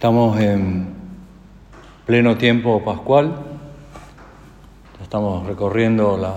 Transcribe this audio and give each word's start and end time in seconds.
Estamos 0.00 0.40
en 0.40 0.86
pleno 2.06 2.38
tiempo 2.38 2.82
pascual, 2.82 3.36
estamos 5.02 5.46
recorriendo 5.46 6.16
la 6.16 6.36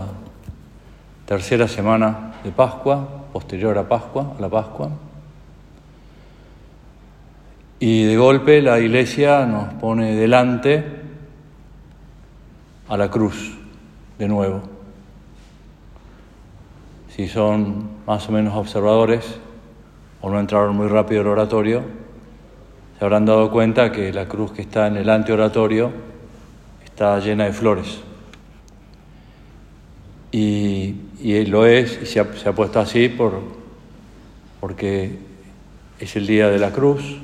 tercera 1.25 1.69
semana 1.69 2.33
de 2.43 2.51
Pascua, 2.51 3.07
posterior 3.31 3.77
a 3.77 3.87
Pascua, 3.87 4.33
a 4.37 4.41
la 4.41 4.49
Pascua. 4.49 4.89
Y 7.79 8.03
de 8.03 8.17
golpe 8.17 8.61
la 8.61 8.81
iglesia 8.81 9.45
nos 9.45 9.73
pone 9.75 10.13
delante 10.13 10.83
a 12.89 12.97
la 12.97 13.09
cruz 13.09 13.57
de 14.19 14.27
nuevo. 14.27 14.61
Si 17.07 17.29
son 17.29 17.91
más 18.05 18.27
o 18.27 18.33
menos 18.33 18.55
observadores 18.57 19.39
o 20.19 20.29
no 20.29 20.37
entraron 20.37 20.75
muy 20.75 20.89
rápido 20.89 21.21
al 21.21 21.27
oratorio, 21.27 22.02
se 22.97 23.05
habrán 23.05 23.25
dado 23.25 23.51
cuenta 23.51 23.91
que 23.91 24.13
la 24.13 24.27
cruz 24.27 24.51
que 24.51 24.61
está 24.61 24.87
en 24.87 24.97
el 24.97 25.09
anteoratorio 25.09 25.91
está 26.85 27.19
llena 27.19 27.45
de 27.45 27.53
flores. 27.53 28.01
Y, 30.31 30.95
lo 31.45 31.65
es, 31.65 31.99
y 32.01 32.05
se 32.05 32.19
ha, 32.19 32.53
puesto 32.53 32.79
así 32.79 33.09
por, 33.09 33.41
porque 34.59 35.17
es 35.99 36.15
el 36.15 36.27
día 36.27 36.49
de 36.49 36.59
la 36.59 36.71
cruz, 36.71 37.19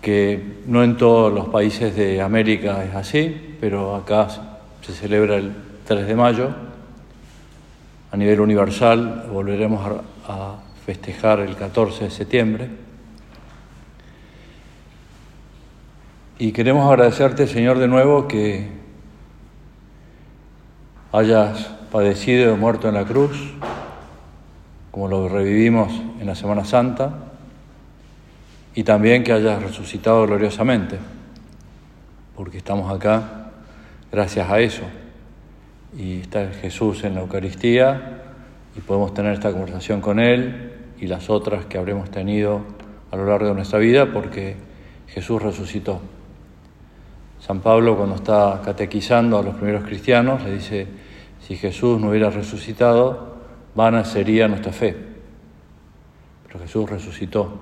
que 0.00 0.60
no 0.66 0.84
en 0.84 0.96
todos 0.96 1.32
los 1.32 1.48
países 1.48 1.96
de 1.96 2.20
América 2.20 2.84
es 2.84 2.94
así, 2.94 3.56
pero 3.60 3.96
acá 3.96 4.28
se 4.82 4.92
celebra 4.92 5.36
el 5.36 5.52
3 5.86 6.06
de 6.06 6.14
mayo. 6.14 6.50
A 8.12 8.16
nivel 8.16 8.40
universal 8.40 9.28
volveremos 9.32 10.00
a 10.28 10.63
festejar 10.84 11.40
el 11.40 11.56
14 11.56 12.04
de 12.04 12.10
septiembre. 12.10 12.68
Y 16.38 16.52
queremos 16.52 16.86
agradecerte, 16.90 17.46
Señor, 17.46 17.78
de 17.78 17.88
nuevo 17.88 18.28
que 18.28 18.68
hayas 21.12 21.68
padecido 21.90 22.52
y 22.52 22.56
muerto 22.56 22.88
en 22.88 22.94
la 22.94 23.04
cruz, 23.04 23.54
como 24.90 25.08
lo 25.08 25.28
revivimos 25.28 25.92
en 26.20 26.26
la 26.26 26.34
Semana 26.34 26.64
Santa, 26.64 27.14
y 28.74 28.82
también 28.82 29.22
que 29.22 29.32
hayas 29.32 29.62
resucitado 29.62 30.26
gloriosamente, 30.26 30.98
porque 32.34 32.58
estamos 32.58 32.92
acá 32.92 33.52
gracias 34.10 34.50
a 34.50 34.58
eso. 34.60 34.82
Y 35.96 36.20
está 36.20 36.50
Jesús 36.60 37.04
en 37.04 37.14
la 37.14 37.20
Eucaristía 37.20 38.22
y 38.76 38.80
podemos 38.80 39.14
tener 39.14 39.32
esta 39.32 39.52
conversación 39.52 40.00
con 40.00 40.18
Él 40.18 40.73
y 41.04 41.06
las 41.06 41.28
otras 41.28 41.66
que 41.66 41.76
habremos 41.76 42.10
tenido 42.10 42.62
a 43.10 43.16
lo 43.16 43.26
largo 43.26 43.48
de 43.48 43.54
nuestra 43.54 43.78
vida 43.78 44.10
porque 44.10 44.56
Jesús 45.06 45.42
resucitó. 45.42 46.00
San 47.40 47.60
Pablo 47.60 47.94
cuando 47.94 48.14
está 48.14 48.62
catequizando 48.64 49.38
a 49.38 49.42
los 49.42 49.54
primeros 49.54 49.84
cristianos 49.84 50.42
le 50.42 50.54
dice, 50.54 50.86
si 51.46 51.56
Jesús 51.56 52.00
no 52.00 52.08
hubiera 52.08 52.30
resucitado, 52.30 53.36
vana 53.74 54.02
sería 54.06 54.48
nuestra 54.48 54.72
fe. 54.72 54.96
Pero 56.46 56.60
Jesús 56.60 56.88
resucitó, 56.88 57.52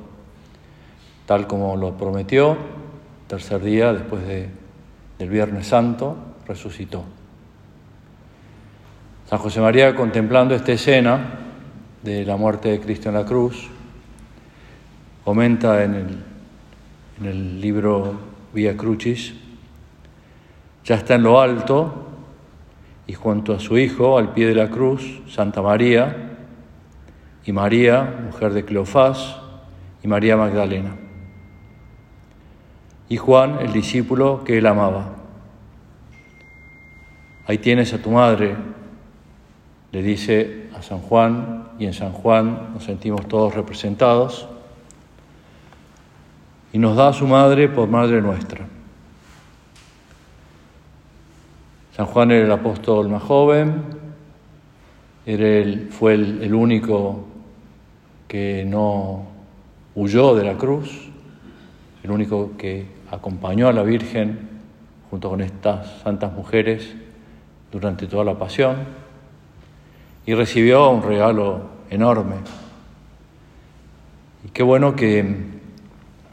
tal 1.27 1.49
como 1.49 1.77
lo 1.77 1.97
prometió, 1.97 2.57
tercer 3.27 3.61
día 3.61 3.93
después 3.93 4.25
de, 4.25 4.51
del 5.19 5.29
Viernes 5.29 5.67
Santo, 5.67 6.17
resucitó. 6.47 7.03
San 9.29 9.41
José 9.41 9.61
María, 9.61 9.97
contemplando 9.97 10.55
esta 10.55 10.71
escena, 10.71 11.42
de 12.03 12.25
la 12.25 12.37
muerte 12.37 12.71
de 12.71 12.81
Cristo 12.81 13.09
en 13.09 13.15
la 13.15 13.25
cruz. 13.25 13.69
Comenta 15.25 15.85
en 15.85 15.95
el, 15.95 16.23
en 17.21 17.27
el 17.27 17.61
libro 17.61 18.15
Vía 18.53 18.77
Crucis, 18.77 19.35
ya 20.85 20.97
está 20.97 21.15
en 21.15 21.23
lo 21.23 21.41
alto 21.41 22.09
y 23.07 23.15
junto 23.15 23.55
a 23.55 23.61
su 23.61 23.79
Hijo, 23.79 24.19
al 24.19 24.33
pie 24.35 24.47
de 24.47 24.55
la 24.55 24.69
cruz, 24.69 25.21
Santa 25.29 25.63
María 25.63 26.31
y 27.45 27.53
María, 27.53 28.21
mujer 28.25 28.53
de 28.53 28.65
Cleofás, 28.65 29.39
y 30.03 30.09
María 30.09 30.37
Magdalena. 30.37 30.97
Y 33.09 33.17
Juan, 33.17 33.59
el 33.61 33.73
discípulo 33.73 34.43
que 34.45 34.59
él 34.59 34.67
amaba. 34.67 35.17
Ahí 37.47 37.59
tienes 37.59 37.93
a 37.93 37.99
tu 37.99 38.11
madre, 38.11 38.57
le 39.91 40.03
dice 40.03 40.62
San 40.83 40.99
Juan, 40.99 41.69
y 41.79 41.87
en 41.87 41.95
San 41.95 42.13
Juan 42.13 42.75
nos 42.75 42.85
sentimos 42.85 43.27
todos 43.29 43.55
representados, 43.55 44.49
y 46.73 46.79
nos 46.79 46.97
da 46.97 47.09
a 47.09 47.13
su 47.13 47.27
madre 47.27 47.69
por 47.69 47.89
madre 47.89 48.21
nuestra. 48.21 48.67
San 51.97 52.07
Juan 52.07 52.31
era 52.31 52.47
el 52.47 52.53
apóstol 52.53 53.09
más 53.09 53.23
joven, 53.23 53.83
fue 55.91 56.15
el, 56.15 56.41
el 56.43 56.55
único 56.55 57.27
que 58.27 58.65
no 58.67 59.27
huyó 59.95 60.35
de 60.35 60.45
la 60.45 60.57
cruz, 60.57 61.11
el 62.03 62.11
único 62.11 62.53
que 62.57 62.87
acompañó 63.11 63.69
a 63.69 63.73
la 63.73 63.83
Virgen 63.83 64.49
junto 65.11 65.29
con 65.29 65.43
estas 65.43 66.01
santas 66.03 66.33
mujeres 66.33 66.95
durante 67.71 68.07
toda 68.07 68.25
la 68.25 68.39
pasión 68.39 69.02
y 70.27 70.35
recibió 70.35 70.91
un 70.91 71.03
regalo 71.03 71.63
enorme. 71.91 72.37
Y 74.45 74.49
qué 74.51 74.63
bueno 74.63 74.95
que 74.97 75.25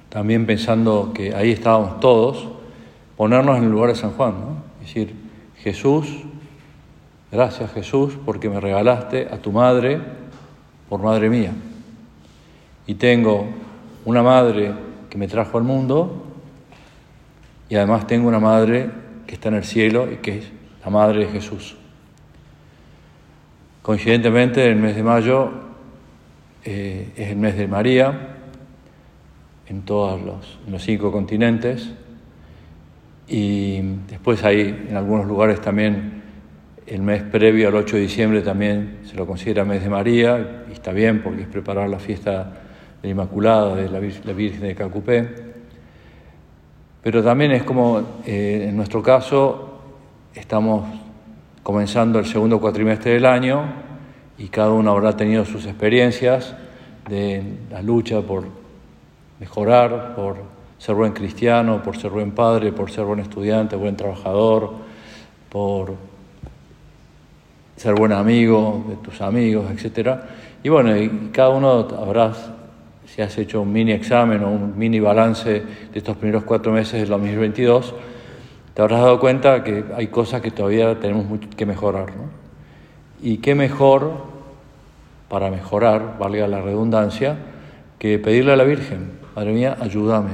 también 0.09 0.45
pensando 0.45 1.11
que 1.13 1.35
ahí 1.35 1.51
estábamos 1.51 1.99
todos, 1.99 2.47
ponernos 3.15 3.57
en 3.57 3.65
el 3.65 3.71
lugar 3.71 3.89
de 3.89 3.95
San 3.95 4.11
Juan, 4.11 4.31
¿no? 4.31 4.63
Es 4.81 4.87
decir, 4.87 5.13
Jesús, 5.57 6.07
gracias 7.31 7.71
Jesús 7.73 8.17
porque 8.25 8.49
me 8.49 8.59
regalaste 8.59 9.27
a 9.31 9.37
tu 9.37 9.51
madre 9.51 9.99
por 10.87 11.01
madre 11.01 11.29
mía. 11.29 11.51
Y 12.87 12.95
tengo 12.95 13.45
una 14.05 14.23
madre 14.23 14.73
que 15.09 15.17
me 15.17 15.27
trajo 15.27 15.57
al 15.57 15.63
mundo 15.63 16.25
y 17.69 17.75
además 17.75 18.07
tengo 18.07 18.27
una 18.27 18.39
madre 18.39 18.89
que 19.27 19.35
está 19.35 19.49
en 19.49 19.55
el 19.55 19.63
cielo 19.63 20.11
y 20.11 20.17
que 20.17 20.39
es 20.39 20.45
la 20.83 20.89
madre 20.89 21.19
de 21.19 21.27
Jesús. 21.27 21.78
Coincidentemente, 23.89 24.69
el 24.69 24.75
mes 24.75 24.95
de 24.95 25.01
mayo 25.01 25.49
eh, 26.63 27.09
es 27.15 27.29
el 27.29 27.37
mes 27.37 27.57
de 27.57 27.67
María 27.67 28.35
en 29.67 29.81
todos 29.81 30.21
los, 30.21 30.83
cinco 30.83 31.11
continentes 31.11 31.89
y 33.27 33.81
después 34.07 34.43
hay 34.43 34.85
en 34.89 34.95
algunos 34.95 35.25
lugares 35.25 35.59
también 35.59 36.21
el 36.85 37.01
mes 37.01 37.23
previo 37.23 37.69
al 37.69 37.73
8 37.77 37.95
de 37.95 38.01
diciembre 38.03 38.41
también 38.43 38.99
se 39.05 39.15
lo 39.15 39.25
considera 39.25 39.65
mes 39.65 39.81
de 39.81 39.89
María 39.89 40.65
y 40.69 40.73
está 40.73 40.91
bien 40.91 41.23
porque 41.23 41.41
es 41.41 41.47
preparar 41.47 41.89
la 41.89 41.97
fiesta 41.97 42.43
de 43.01 43.07
la 43.07 43.09
Inmaculada 43.09 43.75
de 43.75 43.89
la, 43.89 43.99
Virgen 44.33 44.61
de 44.61 44.75
Cacupé. 44.75 45.27
Pero 47.01 47.23
también 47.23 47.53
es 47.53 47.63
como 47.63 48.19
eh, 48.23 48.67
en 48.69 48.77
nuestro 48.77 49.01
caso 49.01 49.79
estamos 50.35 50.98
comenzando 51.69 52.17
el 52.17 52.25
segundo 52.25 52.59
cuatrimestre 52.59 53.13
del 53.13 53.27
año 53.27 53.61
y 54.39 54.47
cada 54.47 54.71
uno 54.71 54.89
habrá 54.89 55.15
tenido 55.15 55.45
sus 55.45 55.67
experiencias 55.67 56.55
de 57.07 57.43
la 57.69 57.83
lucha 57.83 58.21
por 58.21 58.45
mejorar, 59.39 60.15
por 60.15 60.37
ser 60.79 60.95
buen 60.95 61.11
cristiano, 61.11 61.83
por 61.83 61.95
ser 61.95 62.09
buen 62.09 62.31
padre, 62.31 62.71
por 62.71 62.89
ser 62.89 63.03
buen 63.03 63.19
estudiante, 63.19 63.75
buen 63.75 63.95
trabajador, 63.95 64.71
por 65.49 65.93
ser 67.75 67.93
buen 67.93 68.13
amigo 68.13 68.85
de 68.89 68.95
tus 68.95 69.21
amigos, 69.21 69.65
etc. 69.69 70.21
Y 70.63 70.69
bueno, 70.69 70.97
y 70.97 71.29
cada 71.31 71.49
uno 71.49 71.87
habrá, 71.99 72.33
si 73.05 73.21
has 73.21 73.37
hecho 73.37 73.61
un 73.61 73.71
mini 73.71 73.91
examen 73.91 74.43
o 74.43 74.49
un 74.49 74.75
mini 74.75 74.99
balance 74.99 75.51
de 75.51 75.63
estos 75.93 76.17
primeros 76.17 76.45
cuatro 76.45 76.71
meses 76.71 76.99
del 76.99 77.09
2022, 77.09 77.93
te 78.79 78.83
habrás 78.83 79.01
dado 79.01 79.19
cuenta 79.19 79.61
que 79.61 79.83
hay 79.93 80.07
cosas 80.07 80.39
que 80.39 80.51
todavía 80.51 80.97
tenemos 81.01 81.25
que 81.57 81.65
mejorar. 81.65 82.15
¿no? 82.15 82.29
Y 83.21 83.39
qué 83.39 83.53
mejor 83.53 84.13
para 85.27 85.51
mejorar, 85.51 86.15
valga 86.17 86.47
la 86.47 86.61
redundancia, 86.61 87.35
que 87.97 88.19
pedirle 88.19 88.53
a 88.53 88.55
la 88.55 88.63
Virgen, 88.63 89.19
Madre 89.35 89.51
mía, 89.51 89.75
ayúdame. 89.81 90.29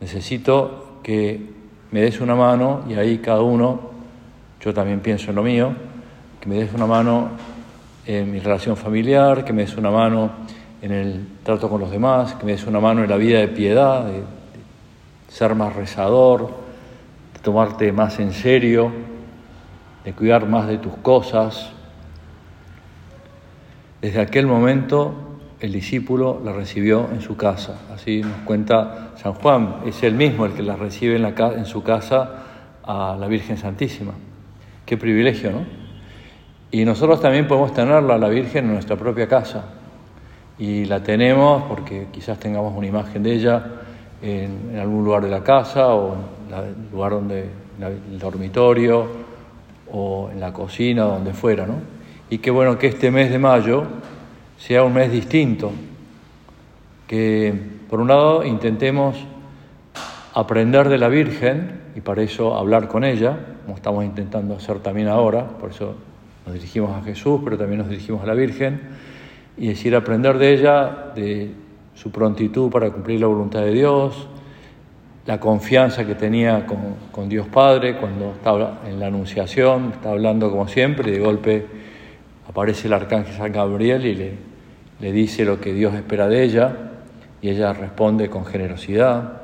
Necesito 0.00 1.00
que 1.02 1.50
me 1.90 2.00
des 2.00 2.22
una 2.22 2.34
mano 2.34 2.84
y 2.88 2.94
ahí 2.94 3.18
cada 3.18 3.42
uno, 3.42 3.90
yo 4.62 4.72
también 4.72 5.00
pienso 5.00 5.28
en 5.28 5.36
lo 5.36 5.42
mío, 5.42 5.74
que 6.40 6.48
me 6.48 6.54
des 6.54 6.72
una 6.72 6.86
mano 6.86 7.28
en 8.06 8.32
mi 8.32 8.38
relación 8.38 8.74
familiar, 8.74 9.44
que 9.44 9.52
me 9.52 9.66
des 9.66 9.76
una 9.76 9.90
mano 9.90 10.30
en 10.80 10.92
el 10.92 11.26
trato 11.42 11.68
con 11.68 11.82
los 11.82 11.90
demás, 11.90 12.32
que 12.36 12.46
me 12.46 12.52
des 12.52 12.66
una 12.66 12.80
mano 12.80 13.04
en 13.04 13.10
la 13.10 13.18
vida 13.18 13.38
de 13.38 13.48
piedad, 13.48 14.06
de 14.06 14.22
ser 15.28 15.54
más 15.54 15.76
rezador, 15.76 16.69
tomarte 17.42 17.92
más 17.92 18.18
en 18.20 18.32
serio, 18.32 18.92
de 20.04 20.12
cuidar 20.12 20.46
más 20.46 20.66
de 20.66 20.78
tus 20.78 20.94
cosas. 20.96 21.70
Desde 24.00 24.20
aquel 24.20 24.46
momento 24.46 25.14
el 25.60 25.72
discípulo 25.72 26.40
la 26.44 26.52
recibió 26.52 27.08
en 27.12 27.20
su 27.20 27.36
casa. 27.36 27.80
Así 27.92 28.22
nos 28.22 28.38
cuenta 28.44 29.10
San 29.16 29.34
Juan, 29.34 29.76
es 29.86 30.02
él 30.02 30.14
mismo 30.14 30.46
el 30.46 30.52
que 30.52 30.62
la 30.62 30.76
recibe 30.76 31.16
en, 31.16 31.24
en 31.24 31.66
su 31.66 31.82
casa 31.82 32.44
a 32.82 33.16
la 33.18 33.26
Virgen 33.26 33.58
Santísima. 33.58 34.12
Qué 34.86 34.96
privilegio, 34.96 35.52
¿no? 35.52 35.80
Y 36.72 36.84
nosotros 36.84 37.20
también 37.20 37.48
podemos 37.48 37.74
tenerla, 37.74 38.16
la 38.16 38.28
Virgen, 38.28 38.66
en 38.66 38.72
nuestra 38.74 38.96
propia 38.96 39.26
casa. 39.26 39.64
Y 40.58 40.84
la 40.84 41.02
tenemos 41.02 41.64
porque 41.64 42.06
quizás 42.12 42.38
tengamos 42.38 42.76
una 42.76 42.86
imagen 42.86 43.22
de 43.22 43.32
ella 43.32 43.64
en, 44.22 44.78
algún 44.78 45.04
lugar 45.04 45.22
de 45.22 45.30
la 45.30 45.42
casa 45.42 45.88
o 45.88 46.14
en 46.58 46.84
el 46.84 46.90
lugar 46.92 47.12
donde, 47.12 47.48
el 48.10 48.18
dormitorio 48.18 49.06
o 49.92 50.30
en 50.32 50.40
la 50.40 50.52
cocina, 50.52 51.04
donde 51.04 51.32
fuera, 51.32 51.66
¿no? 51.66 51.74
Y 52.28 52.38
qué 52.38 52.50
bueno 52.50 52.78
que 52.78 52.88
este 52.88 53.10
mes 53.10 53.30
de 53.30 53.38
mayo 53.38 53.84
sea 54.58 54.84
un 54.84 54.94
mes 54.94 55.10
distinto, 55.10 55.72
que 57.06 57.52
por 57.88 58.00
un 58.00 58.08
lado 58.08 58.44
intentemos 58.44 59.16
aprender 60.34 60.88
de 60.88 60.98
la 60.98 61.08
Virgen 61.08 61.80
y 61.96 62.00
para 62.00 62.22
eso 62.22 62.54
hablar 62.56 62.86
con 62.86 63.04
ella, 63.04 63.36
como 63.64 63.76
estamos 63.76 64.04
intentando 64.04 64.54
hacer 64.54 64.78
también 64.78 65.08
ahora, 65.08 65.46
por 65.46 65.70
eso 65.70 65.94
nos 66.46 66.54
dirigimos 66.54 66.96
a 66.96 67.02
Jesús, 67.02 67.40
pero 67.42 67.58
también 67.58 67.78
nos 67.78 67.88
dirigimos 67.88 68.22
a 68.22 68.26
la 68.26 68.34
Virgen, 68.34 68.80
y 69.56 69.68
decir 69.68 69.94
aprender 69.96 70.38
de 70.38 70.52
ella, 70.52 71.12
de 71.14 71.52
su 71.94 72.10
prontitud 72.10 72.70
para 72.70 72.90
cumplir 72.90 73.20
la 73.20 73.26
voluntad 73.26 73.60
de 73.60 73.72
Dios, 73.72 74.28
la 75.26 75.38
confianza 75.38 76.06
que 76.06 76.14
tenía 76.14 76.66
con, 76.66 77.28
Dios 77.28 77.46
Padre 77.48 77.96
cuando 77.96 78.32
estaba 78.32 78.80
en 78.86 78.98
la 78.98 79.06
Anunciación, 79.06 79.92
está 79.94 80.10
hablando 80.10 80.50
como 80.50 80.66
siempre, 80.68 81.10
y 81.10 81.12
de 81.14 81.20
golpe 81.20 81.66
aparece 82.48 82.88
el 82.88 82.94
arcángel 82.94 83.34
San 83.34 83.52
Gabriel 83.52 84.06
y 84.06 84.14
le, 84.14 84.32
le 85.00 85.12
dice 85.12 85.44
lo 85.44 85.60
que 85.60 85.72
Dios 85.72 85.94
espera 85.94 86.28
de 86.28 86.42
ella, 86.42 86.76
y 87.42 87.50
ella 87.50 87.72
responde 87.72 88.28
con 88.28 88.44
generosidad. 88.44 89.40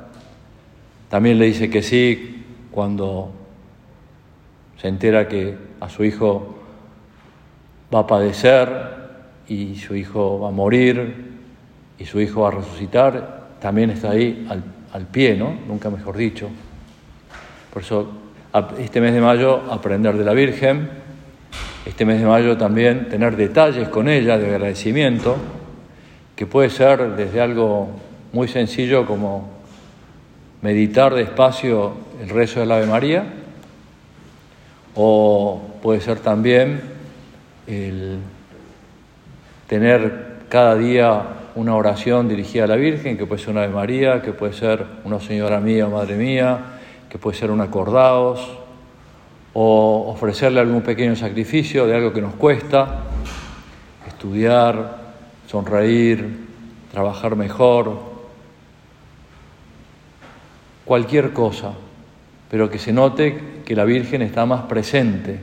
También 1.09 1.39
le 1.39 1.45
dice 1.45 1.69
que 1.69 1.81
sí 1.81 2.45
cuando 2.71 3.31
se 4.77 4.87
entera 4.87 5.27
que 5.27 5.57
a 5.79 5.89
su 5.89 6.03
hijo 6.03 6.55
va 7.93 7.99
a 7.99 8.07
padecer 8.07 8.69
y 9.47 9.75
su 9.75 9.95
hijo 9.95 10.39
va 10.39 10.49
a 10.49 10.51
morir 10.51 11.37
y 11.97 12.05
su 12.05 12.19
hijo 12.19 12.41
va 12.41 12.49
a 12.49 12.51
resucitar, 12.51 13.46
también 13.61 13.89
está 13.89 14.11
ahí 14.11 14.47
al, 14.49 15.05
pie, 15.07 15.35
¿no? 15.35 15.55
Nunca 15.67 15.89
mejor 15.89 16.17
dicho. 16.17 16.49
Por 17.71 17.83
eso, 17.83 18.11
este 18.79 18.99
mes 18.99 19.13
de 19.13 19.21
mayo, 19.21 19.61
aprender 19.71 20.17
de 20.17 20.23
la 20.23 20.33
Virgen, 20.33 20.89
este 21.85 22.05
mes 22.05 22.19
de 22.19 22.25
mayo 22.25 22.57
también 22.57 23.07
tener 23.07 23.35
detalles 23.35 23.89
con 23.89 24.09
ella 24.09 24.37
de 24.37 24.47
agradecimiento, 24.47 25.37
que 26.35 26.45
puede 26.45 26.69
ser 26.69 27.15
desde 27.15 27.41
algo 27.41 27.89
muy 28.33 28.47
sencillo 28.47 29.05
como 29.05 29.49
meditar 30.61 31.13
despacio 31.13 31.93
el 32.21 32.29
rezo 32.29 32.59
del 32.59 32.71
Ave 32.71 32.87
María, 32.87 33.25
o 34.95 35.61
puede 35.81 36.01
ser 36.01 36.19
también 36.19 36.81
el 37.67 38.17
tener 39.67 40.37
cada 40.49 40.75
día 40.75 41.36
una 41.57 41.75
oración 41.75 42.29
dirigida 42.29 42.65
a 42.65 42.67
la 42.67 42.75
Virgen, 42.75 43.17
que 43.17 43.25
puede 43.25 43.41
ser 43.41 43.49
una 43.49 43.63
Ave 43.63 43.73
María, 43.73 44.21
que 44.21 44.31
puede 44.31 44.53
ser 44.53 44.85
una 45.03 45.19
Señora 45.19 45.59
mía, 45.59 45.87
Madre 45.87 46.15
mía, 46.15 46.59
que 47.09 47.17
puede 47.17 47.35
ser 47.35 47.49
un 47.49 47.61
acordaos, 47.61 48.47
o 49.53 50.05
ofrecerle 50.07 50.59
algún 50.59 50.83
pequeño 50.83 51.15
sacrificio 51.15 51.87
de 51.87 51.95
algo 51.95 52.13
que 52.13 52.21
nos 52.21 52.35
cuesta, 52.35 53.05
estudiar, 54.07 54.97
sonreír, 55.47 56.45
trabajar 56.91 57.35
mejor, 57.35 58.01
cualquier 60.85 61.33
cosa, 61.33 61.73
pero 62.51 62.69
que 62.69 62.77
se 62.77 62.93
note 62.93 63.63
que 63.65 63.75
la 63.75 63.83
Virgen 63.83 64.21
está 64.21 64.45
más 64.45 64.61
presente, 64.65 65.39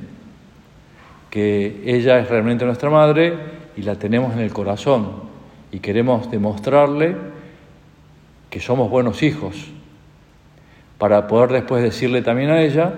que 1.28 1.82
ella 1.84 2.20
es 2.20 2.28
realmente 2.28 2.64
nuestra 2.64 2.88
madre 2.88 3.34
y 3.76 3.82
la 3.82 3.96
tenemos 3.96 4.32
en 4.32 4.38
el 4.38 4.52
corazón 4.52 5.33
y 5.74 5.80
queremos 5.80 6.30
demostrarle 6.30 7.16
que 8.48 8.60
somos 8.60 8.88
buenos 8.88 9.24
hijos, 9.24 9.56
para 10.98 11.26
poder 11.26 11.50
después 11.50 11.82
decirle 11.82 12.22
también 12.22 12.50
a 12.50 12.62
ella, 12.62 12.92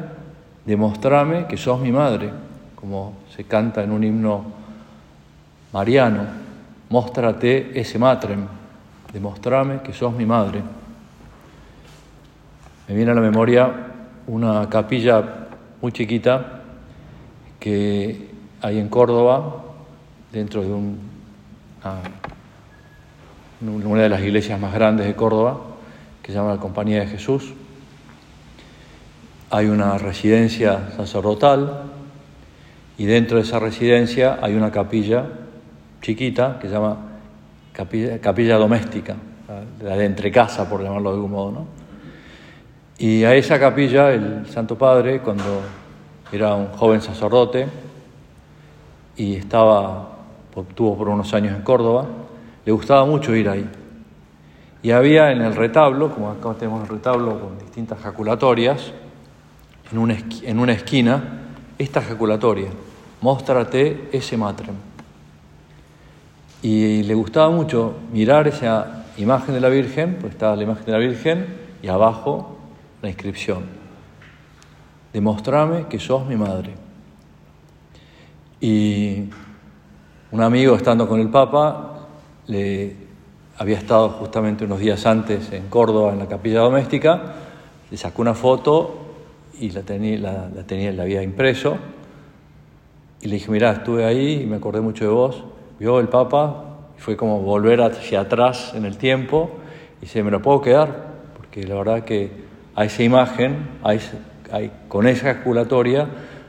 demostrame 0.67 1.47
que 1.47 1.57
sos 1.57 1.81
mi 1.81 1.91
madre, 1.91 2.31
como 2.75 3.15
se 3.35 3.45
canta 3.45 3.83
en 3.83 3.93
un 3.93 4.05
himno 4.05 4.45
mariano, 5.73 6.27
mostrate 6.91 7.81
ese 7.81 7.99
matrem, 7.99 8.47
demostrame 9.11 9.81
que 9.81 9.95
sos 9.95 10.13
mi 10.13 10.27
madre. 10.27 10.61
Me 12.89 12.95
viene 12.95 13.13
a 13.13 13.15
la 13.15 13.23
memoria 13.23 13.73
una 14.27 14.69
capilla 14.69 15.25
muy 15.81 15.93
chiquita 15.93 16.61
que 17.59 18.29
hay 18.61 18.79
en 18.79 18.91
Córdoba, 18.91 19.63
dentro 20.31 20.61
de 20.61 20.71
un, 20.71 20.99
de 23.61 24.09
las 24.09 24.21
iglesias 24.21 24.61
más 24.61 24.75
grandes 24.75 25.07
de 25.07 25.15
Córdoba, 25.15 25.61
que 26.23 26.33
se 26.33 26.39
llama 26.39 26.55
la 26.55 26.61
Compañía 26.61 27.01
de 27.01 27.07
Jesús. 27.07 27.55
Hay 29.51 29.67
una 29.67 29.97
residencia 29.99 30.91
sacerdotal 30.97 31.85
y 32.99 33.05
dentro 33.07 33.37
de 33.37 33.45
esa 33.45 33.59
residencia 33.59 34.39
hay 34.43 34.55
una 34.55 34.71
capilla 34.71 35.25
chiquita 36.03 36.59
que 36.61 36.69
se 36.69 36.75
llama 36.75 36.99
capilla, 37.73 38.57
doméstica, 38.57 39.17
la 39.83 39.97
de 39.97 40.05
entrecasa, 40.05 40.69
por 40.69 40.83
llamarlo 40.83 41.11
de 41.11 41.17
algún 41.17 41.31
modo. 41.31 41.53
¿no? 41.53 41.67
Y 42.99 43.25
a 43.25 43.35
esa 43.35 43.61
capilla 43.61 44.13
el 44.13 44.47
Santo 44.49 44.77
Padre, 44.77 45.21
cuando 45.21 45.61
era 46.33 46.55
un 46.55 46.69
joven 46.69 47.01
sacerdote 47.01 47.67
y 49.17 49.37
estaba, 49.37 50.17
obtuvo 50.55 50.97
por 50.97 51.09
unos 51.09 51.33
años 51.35 51.55
en 51.55 51.63
Córdoba, 51.63 52.07
le 52.67 52.73
gustaba 52.73 53.07
mucho 53.07 53.35
ir 53.35 53.49
ahí. 53.49 53.67
Y 54.83 54.91
había 54.91 55.31
en 55.31 55.41
el 55.41 55.55
retablo, 55.55 56.13
como 56.13 56.31
acá 56.31 56.53
tenemos 56.55 56.83
el 56.83 56.89
retablo 56.89 57.41
con 57.41 57.59
distintas 57.59 58.01
jaculatorias, 58.01 58.93
en 59.91 59.99
una, 59.99 60.17
en 60.43 60.59
una 60.59 60.73
esquina, 60.73 61.43
esta 61.79 62.03
jaculatoria, 62.03 62.69
Móstrate 63.21 64.09
ese 64.13 64.37
matrem. 64.37 64.75
Y 66.61 67.03
le 67.05 67.15
gustaba 67.15 67.51
mucho 67.51 67.95
mirar 68.13 68.47
esa 68.47 69.05
imagen 69.17 69.55
de 69.55 69.61
la 69.61 69.69
Virgen, 69.69 70.19
pues 70.21 70.33
estaba 70.33 70.55
la 70.55 70.65
imagen 70.65 70.85
de 70.85 70.93
la 70.93 70.99
Virgen 70.99 71.47
y 71.83 71.89
abajo 71.89 72.59
la 73.01 73.09
inscripción. 73.09 73.65
Demostrame 75.13 75.87
que 75.87 75.99
sos 75.99 76.27
mi 76.27 76.37
madre. 76.37 76.75
Y 78.61 79.31
un 80.31 80.43
amigo 80.43 80.77
estando 80.77 81.09
con 81.09 81.21
el 81.21 81.31
Papa 81.31 81.96
le 82.47 82.95
había 83.59 83.79
estado 83.79 84.11
justamente 84.11 84.65
unos 84.65 84.81
días 84.81 85.07
antes 85.07 85.53
en 85.53 85.69
Córdoba, 85.69 86.13
en 86.13 86.19
la 86.19 86.27
capilla 86.27 86.61
doméstica, 86.61 87.35
le 87.91 87.97
sacó 87.97 88.23
una 88.23 88.35
foto 88.35 88.99
y 89.59 89.71
la 89.71 89.83
tenía, 89.83 90.19
la, 90.19 90.63
tenía, 90.67 90.93
la 90.93 91.05
había 91.05 91.23
impreso, 91.23 91.77
y 93.23 93.29
le 93.29 93.37
dije, 93.37 93.51
mira, 93.51 93.73
estuve 93.73 94.05
ahí 94.05 94.43
y 94.43 94.47
me 94.47 94.57
acordé 94.57 94.81
mucho 94.81 95.05
de 95.05 95.11
vos, 95.11 95.45
vio 95.79 95.99
el 96.01 96.09
Papa, 96.09 96.65
y 96.99 97.01
fue 97.01 97.17
como 97.17 97.41
volver 97.41 97.81
hacia 97.81 98.21
atrás 98.21 98.75
en 98.75 98.85
el 98.85 98.99
tiempo, 98.99 99.51
y 99.99 100.03
dice, 100.03 100.23
me 100.23 100.31
lo 100.31 100.43
puedo 100.43 100.61
quedar, 100.61 101.15
porque 101.37 101.67
la 101.67 101.77
verdad 101.77 102.05
que 102.05 102.31
a 102.75 102.85
esa 102.85 103.03
imagen, 103.03 103.69
con 104.89 105.07
esa 105.07 105.35
calculatoria, 105.35 106.07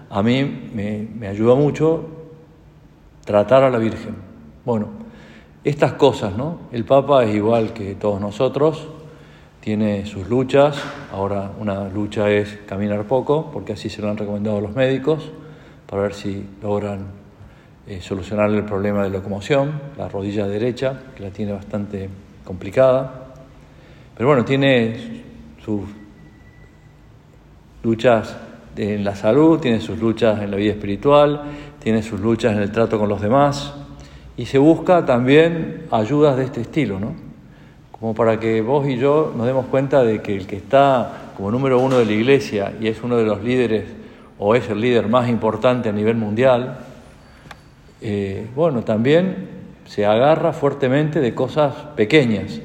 a 0.10 0.22
mí 0.22 0.70
me, 0.74 1.08
me 1.16 1.34
mucho 1.34 2.06
tratar 3.24 3.63
a 3.63 3.70
la 3.70 3.77
Virgen. 3.77 4.16
Bueno, 4.66 4.97
estas 5.64 5.94
cosas, 5.94 6.36
¿no? 6.36 6.60
El 6.72 6.86
Papa 6.86 7.24
es 7.24 7.36
igual 7.36 7.74
que 7.74 7.96
todos 7.96 8.22
nosotros, 8.22 8.88
tiene 9.60 10.06
sus 10.06 10.30
luchas, 10.30 10.82
ahora 11.12 11.52
una 11.60 11.90
lucha 11.90 12.30
es 12.30 12.60
caminar 12.66 13.04
poco, 13.06 13.52
porque 13.52 13.74
así 13.74 13.90
se 13.90 14.02
lo 14.02 14.10
han 14.10 14.18
recomendado 14.18 14.62
los 14.62 14.74
médicos, 14.74 15.30
para 15.88 16.04
ver 16.04 16.14
si 16.14 16.46
logran 16.62 17.08
eh, 17.86 18.00
solucionar 18.02 18.50
el 18.52 18.64
problema 18.64 19.04
de 19.04 19.10
locomoción, 19.10 19.80
la 19.98 20.08
rodilla 20.08 20.48
derecha, 20.48 21.00
que 21.16 21.24
la 21.24 21.32
tiene 21.32 21.54
bastante 21.54 22.10
complicada. 22.44 23.34
Pero 24.16 24.28
bueno, 24.28 24.46
tiene 24.46 25.24
sus 25.64 25.82
luchas 27.84 28.38
en 28.76 29.04
la 29.04 29.16
salud, 29.16 29.60
tiene 29.60 29.82
sus 29.82 30.00
luchas 30.00 30.42
en 30.42 30.52
la 30.52 30.58
vida 30.58 30.72
espiritual, 30.72 31.42
tiene 31.80 32.02
sus 32.04 32.20
luchas 32.20 32.56
en 32.56 32.62
el 32.62 32.72
trato 32.72 33.00
con 33.00 33.10
los 33.10 33.22
demás. 33.22 33.74
Y 34.38 34.46
se 34.46 34.60
busca 34.60 35.06
también 35.06 35.88
ayudas 35.89 36.38
de 36.38 36.44
este 36.44 36.62
estilo, 36.62 37.00
¿no? 37.00 37.13
Como 37.91 38.13
para 38.13 38.39
que 38.39 38.62
vos 38.62 38.88
y 38.88 38.98
yo 38.98 39.34
nos 39.36 39.48
demos 39.48 39.65
cuenta 39.65 40.03
de 40.03 40.22
que 40.22 40.38
el 40.38 40.46
que 40.46 40.56
está 40.56 41.32
como 41.36 41.50
número 41.50 41.79
uno 41.79 41.98
de 41.98 42.06
la 42.06 42.12
iglesia 42.12 42.74
y 42.79 42.88
es 42.88 43.01
uno 43.01 43.17
de 43.17 43.25
los 43.25 43.44
líderes, 43.44 43.86
o 44.38 44.53
es 44.53 44.70
el 44.70 44.79
líder 44.79 45.08
más 45.08 45.27
importante 45.27 45.89
a 45.89 45.91
nivel 45.91 46.15
mundial, 46.15 46.77
eh, 48.01 48.46
bueno, 48.56 48.84
también 48.84 49.50
se 49.88 50.06
agarra 50.06 50.53
fuertemente 50.53 51.20
de 51.20 51.34
cosas 51.34 51.74
pequeñas, 51.96 52.62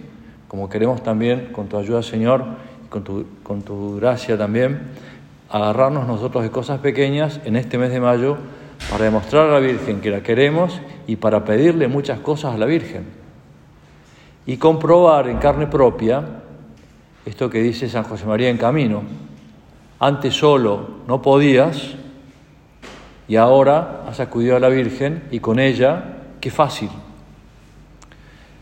como 0.49 0.69
queremos 0.69 1.03
también, 1.03 1.49
con 1.53 1.69
tu 1.69 1.79
ayuda, 1.79 2.03
Señor, 2.03 2.45
y 2.85 2.89
con 2.89 3.03
tu, 3.03 3.25
con 3.43 3.63
tu 3.63 3.97
gracia 3.97 4.37
también, 4.37 4.81
agarrarnos 5.49 6.07
nosotros 6.07 6.43
de 6.43 6.51
cosas 6.51 6.81
pequeñas 6.81 7.41
en 7.47 7.57
este 7.57 7.79
mes 7.79 7.91
de 7.91 8.01
mayo 8.01 8.37
para 8.91 9.05
demostrar 9.05 9.49
a 9.49 9.53
la 9.53 9.61
Virgen 9.61 10.01
que 10.01 10.11
la 10.11 10.23
queremos 10.23 10.81
y 11.07 11.17
para 11.17 11.45
pedirle 11.45 11.89
muchas 11.89 12.21
cosas 12.21 12.55
a 12.55 12.59
la 12.59 12.67
Virgen. 12.67 13.05
Y 14.47 14.57
comprobar 14.57 15.29
en 15.29 15.39
carne 15.39 15.67
propia 15.67 16.23
esto 17.25 17.49
que 17.49 17.63
dice 17.63 17.89
San 17.89 18.05
José 18.05 18.27
María 18.27 18.51
en 18.51 18.59
camino. 18.59 19.03
Antes 20.01 20.35
solo 20.35 21.03
no 21.07 21.23
podías 21.23 21.95
y 23.29 23.37
ahora 23.37 24.05
has 24.09 24.21
acudido 24.21 24.57
a 24.57 24.61
la 24.61 24.69
Virgen 24.69 25.25
y 25.31 25.39
con 25.39 25.59
ella, 25.59 26.25
qué 26.41 26.51
fácil. 26.51 26.91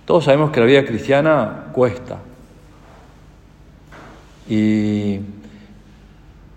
Todos 0.04 0.24
sabemos 0.24 0.50
que 0.50 0.60
la 0.60 0.66
vida 0.66 0.84
cristiana 0.84 1.66
cuesta. 1.72 2.18
Y 4.48 5.20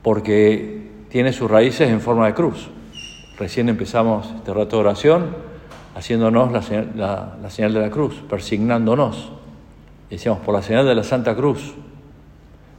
porque 0.02 1.06
tiene 1.10 1.32
sus 1.32 1.50
raíces 1.50 1.90
en 1.90 2.02
forma 2.02 2.26
de 2.26 2.34
cruz. 2.34 2.70
Recién 3.38 3.68
empezamos 3.68 4.32
este 4.36 4.54
rato 4.54 4.76
de 4.76 4.82
oración 4.82 5.36
haciéndonos 5.96 6.52
la 6.52 6.62
señal, 6.62 7.74
de 7.74 7.80
la 7.80 7.90
cruz, 7.90 8.16
persignándonos. 8.30 9.32
Decíamos, 10.10 10.42
por 10.42 10.54
la 10.54 10.62
señal 10.62 10.86
de 10.86 10.94
la 10.94 11.04
Santa 11.04 11.36
Cruz, 11.36 11.74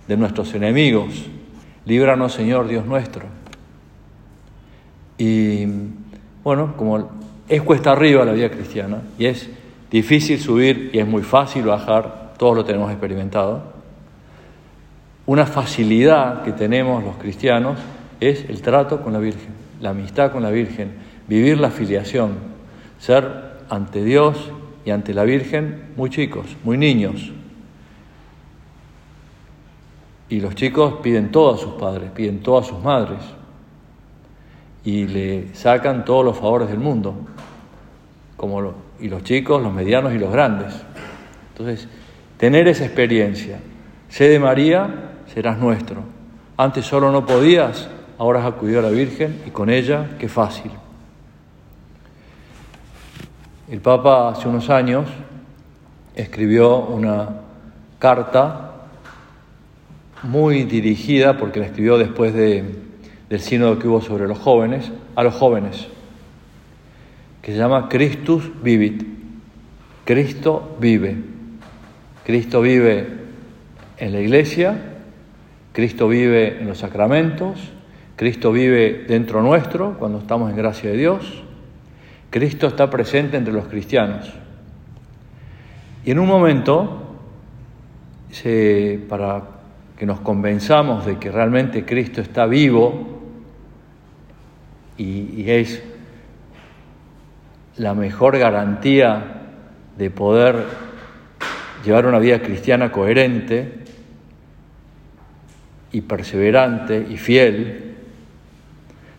de 0.06 0.16
nuestros 0.16 0.54
enemigos, 0.54 1.26
líbranos 1.86 2.32
Señor 2.32 2.68
Dios 2.68 2.86
nuestro. 2.86 3.24
Y 5.18 5.66
bueno, 6.44 6.74
como 6.76 7.08
es 7.48 7.62
cuesta 7.62 7.92
arriba 7.92 8.24
la 8.24 8.32
vida 8.32 8.50
cristiana 8.50 9.02
y 9.18 9.26
es 9.26 9.48
difícil 9.90 10.40
subir 10.40 10.90
y 10.92 10.98
es 10.98 11.06
muy 11.06 11.22
fácil 11.22 11.64
bajar, 11.64 12.34
todos 12.38 12.56
lo 12.56 12.64
tenemos 12.64 12.90
experimentado, 12.90 13.62
una 15.26 15.46
facilidad 15.46 16.42
que 16.42 16.52
tenemos 16.52 17.02
los 17.02 17.16
cristianos 17.16 17.78
es 18.20 18.44
el 18.48 18.60
trato 18.62 19.02
con 19.02 19.12
la 19.12 19.18
Virgen 19.18 19.63
la 19.84 19.90
amistad 19.90 20.32
con 20.32 20.42
la 20.42 20.50
Virgen, 20.50 20.94
vivir 21.28 21.60
la 21.60 21.70
filiación, 21.70 22.38
ser 22.98 23.58
ante 23.68 24.02
Dios 24.02 24.50
y 24.82 24.90
ante 24.90 25.12
la 25.12 25.24
Virgen 25.24 25.92
muy 25.94 26.08
chicos, 26.08 26.46
muy 26.64 26.78
niños. 26.78 27.30
Y 30.30 30.40
los 30.40 30.54
chicos 30.54 30.94
piden 31.02 31.30
todo 31.30 31.54
a 31.54 31.58
sus 31.58 31.74
padres, 31.74 32.10
piden 32.12 32.40
todo 32.40 32.58
a 32.58 32.64
sus 32.64 32.82
madres 32.82 33.18
y 34.86 35.06
le 35.06 35.54
sacan 35.54 36.06
todos 36.06 36.24
los 36.24 36.38
favores 36.38 36.68
del 36.68 36.78
mundo, 36.78 37.14
como 38.38 38.72
y 38.98 39.08
los 39.08 39.22
chicos, 39.22 39.62
los 39.62 39.72
medianos 39.72 40.14
y 40.14 40.18
los 40.18 40.32
grandes. 40.32 40.72
Entonces, 41.52 41.86
tener 42.38 42.68
esa 42.68 42.86
experiencia, 42.86 43.58
sé 44.08 44.30
de 44.30 44.38
María, 44.38 45.10
serás 45.26 45.58
nuestro. 45.58 46.02
Antes 46.56 46.86
solo 46.86 47.12
no 47.12 47.26
podías, 47.26 47.90
ahora 48.18 48.40
has 48.40 48.52
acudido 48.52 48.80
a 48.80 48.82
la 48.82 48.90
Virgen 48.90 49.42
y 49.46 49.50
con 49.50 49.70
ella, 49.70 50.16
qué 50.18 50.28
fácil. 50.28 50.70
El 53.70 53.80
Papa 53.80 54.28
hace 54.28 54.48
unos 54.48 54.68
años 54.70 55.06
escribió 56.14 56.78
una 56.78 57.40
carta 57.98 58.72
muy 60.22 60.64
dirigida, 60.64 61.36
porque 61.38 61.60
la 61.60 61.66
escribió 61.66 61.98
después 61.98 62.34
de, 62.34 62.64
del 63.28 63.40
sínodo 63.40 63.78
que 63.78 63.88
hubo 63.88 64.00
sobre 64.00 64.26
los 64.26 64.38
jóvenes, 64.38 64.90
a 65.16 65.22
los 65.22 65.34
jóvenes, 65.34 65.86
que 67.42 67.52
se 67.52 67.58
llama 67.58 67.88
Christus 67.88 68.50
Vivit. 68.62 69.04
Cristo 70.04 70.76
vive. 70.80 71.16
Cristo 72.24 72.60
vive 72.60 73.06
en 73.98 74.12
la 74.12 74.20
iglesia, 74.20 74.76
Cristo 75.72 76.08
vive 76.08 76.60
en 76.60 76.66
los 76.68 76.78
sacramentos, 76.78 77.73
Cristo 78.16 78.52
vive 78.52 79.04
dentro 79.08 79.42
nuestro 79.42 79.98
cuando 79.98 80.18
estamos 80.18 80.50
en 80.50 80.56
gracia 80.56 80.90
de 80.90 80.96
Dios. 80.96 81.42
Cristo 82.30 82.66
está 82.66 82.90
presente 82.90 83.36
entre 83.36 83.52
los 83.52 83.66
cristianos. 83.66 84.32
Y 86.04 86.10
en 86.10 86.18
un 86.18 86.26
momento, 86.26 87.16
para 89.08 89.42
que 89.96 90.06
nos 90.06 90.20
convenzamos 90.20 91.06
de 91.06 91.18
que 91.18 91.30
realmente 91.30 91.84
Cristo 91.84 92.20
está 92.20 92.46
vivo 92.46 93.22
y, 94.96 95.48
es 95.50 95.82
la 97.76 97.94
mejor 97.94 98.38
garantía 98.38 99.42
de 99.96 100.10
poder 100.10 100.64
llevar 101.84 102.06
una 102.06 102.18
vida 102.18 102.40
cristiana 102.40 102.92
coherente 102.92 103.80
y 105.92 106.00
perseverante 106.00 107.06
y 107.08 107.16
fiel, 107.16 107.93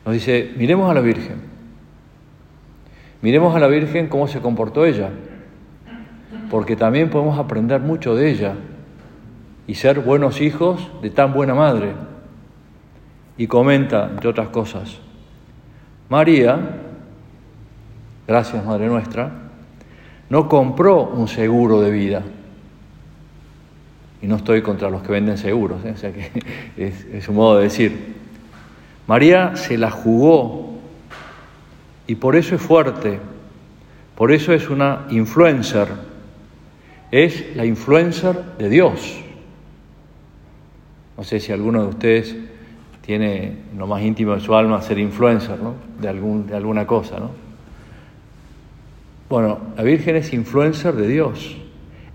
nos 0.06 0.14
dice, 0.14 0.54
miremos 0.56 0.90
a 0.90 0.94
la 0.94 1.02
Virgen. 1.02 1.38
Miremos 3.22 3.56
a 3.56 3.60
la 3.60 3.68
Virgen 3.68 4.08
cómo 4.08 4.28
se 4.28 4.40
comportó 4.40 4.86
ella, 4.86 5.10
porque 6.52 6.76
también 6.76 7.10
podemos 7.10 7.40
aprender 7.40 7.82
mucho 7.82 8.16
de 8.16 8.30
ella 8.30 8.54
y 9.66 9.74
ser 9.74 10.02
buenos 10.02 10.42
hijos 10.42 10.92
de 11.02 11.10
tan 11.10 11.34
buena 11.34 11.56
madre. 11.56 11.94
Y 13.36 13.48
comenta, 13.48 14.10
entre 14.12 14.30
otras 14.30 14.50
cosas, 14.50 15.00
María, 16.08 16.60
gracias 18.28 18.64
Madre 18.64 18.86
nuestra, 18.88 19.32
no 20.30 20.48
compró 20.48 21.04
un 21.04 21.28
seguro 21.28 21.82
de 21.82 21.90
vida. 21.90 22.22
Y 24.22 24.28
no 24.28 24.36
estoy 24.36 24.62
contra 24.62 24.90
los 24.90 25.02
que 25.02 25.12
venden 25.12 25.38
seguros, 25.38 25.84
¿eh? 25.84 25.92
o 25.96 25.98
sea 25.98 26.14
que 26.14 26.32
es, 26.78 27.06
es 27.06 27.28
un 27.28 27.36
modo 27.36 27.58
de 27.58 27.64
decir. 27.64 28.25
María 29.08 29.56
se 29.56 29.78
la 29.78 29.92
jugó 29.92 30.74
y 32.08 32.16
por 32.16 32.36
eso 32.36 32.56
es 32.56 32.62
fuerte, 32.62 33.20
por 34.16 34.32
eso 34.32 34.54
es 34.54 34.70
una 34.70 35.06
influencer, 35.10 35.90
es 37.12 37.56
la 37.56 37.66
influencer 37.66 38.58
de 38.58 38.70
Dios. 38.70 39.22
No 41.18 41.24
sé 41.24 41.40
si 41.40 41.52
alguno 41.52 41.84
de 41.84 41.88
ustedes 41.88 42.36
tiene 43.02 43.58
lo 43.78 43.88
más 43.88 44.02
íntimo 44.02 44.34
de 44.34 44.40
su 44.42 44.56
alma 44.56 44.82
ser 44.82 44.98
influencer 44.98 45.60
¿no? 45.60 45.76
de, 46.02 46.08
algún, 46.08 46.48
de 46.48 46.56
alguna 46.56 46.88
cosa. 46.88 47.20
¿no? 47.20 47.32
Bueno, 49.30 49.60
la 49.78 49.84
Virgen 49.84 50.16
es 50.16 50.34
influencer 50.34 50.96
de 50.96 51.08
Dios. 51.08 51.58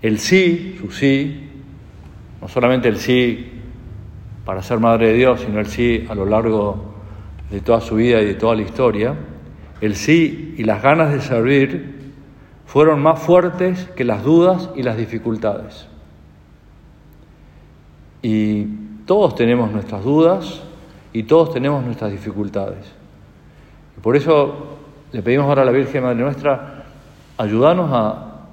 El 0.01 0.19
sí, 0.19 0.77
su 0.79 0.91
sí, 0.91 1.49
no 2.41 2.47
solamente 2.47 2.89
el 2.89 2.97
sí 2.97 3.60
para 4.51 4.63
ser 4.63 4.81
madre 4.81 5.07
de 5.07 5.13
Dios, 5.13 5.39
sino 5.39 5.61
el 5.61 5.67
sí 5.67 6.05
a 6.09 6.13
lo 6.13 6.25
largo 6.25 6.75
de 7.49 7.61
toda 7.61 7.79
su 7.79 7.95
vida 7.95 8.21
y 8.21 8.25
de 8.25 8.33
toda 8.33 8.53
la 8.53 8.63
historia, 8.63 9.15
el 9.79 9.95
sí 9.95 10.55
y 10.57 10.65
las 10.65 10.83
ganas 10.83 11.13
de 11.13 11.21
servir 11.21 12.11
fueron 12.65 13.01
más 13.01 13.17
fuertes 13.21 13.85
que 13.95 14.03
las 14.03 14.25
dudas 14.25 14.69
y 14.75 14.83
las 14.83 14.97
dificultades. 14.97 15.87
Y 18.21 18.65
todos 19.05 19.35
tenemos 19.35 19.71
nuestras 19.71 20.03
dudas 20.03 20.61
y 21.13 21.23
todos 21.23 21.53
tenemos 21.53 21.85
nuestras 21.85 22.11
dificultades. 22.11 22.91
Y 23.97 24.01
por 24.01 24.17
eso 24.17 24.79
le 25.13 25.21
pedimos 25.21 25.45
ahora 25.45 25.61
a 25.61 25.65
la 25.65 25.71
Virgen 25.71 26.03
Madre 26.03 26.23
Nuestra, 26.23 26.87
ayudarnos 27.37 27.89
a 27.93 28.49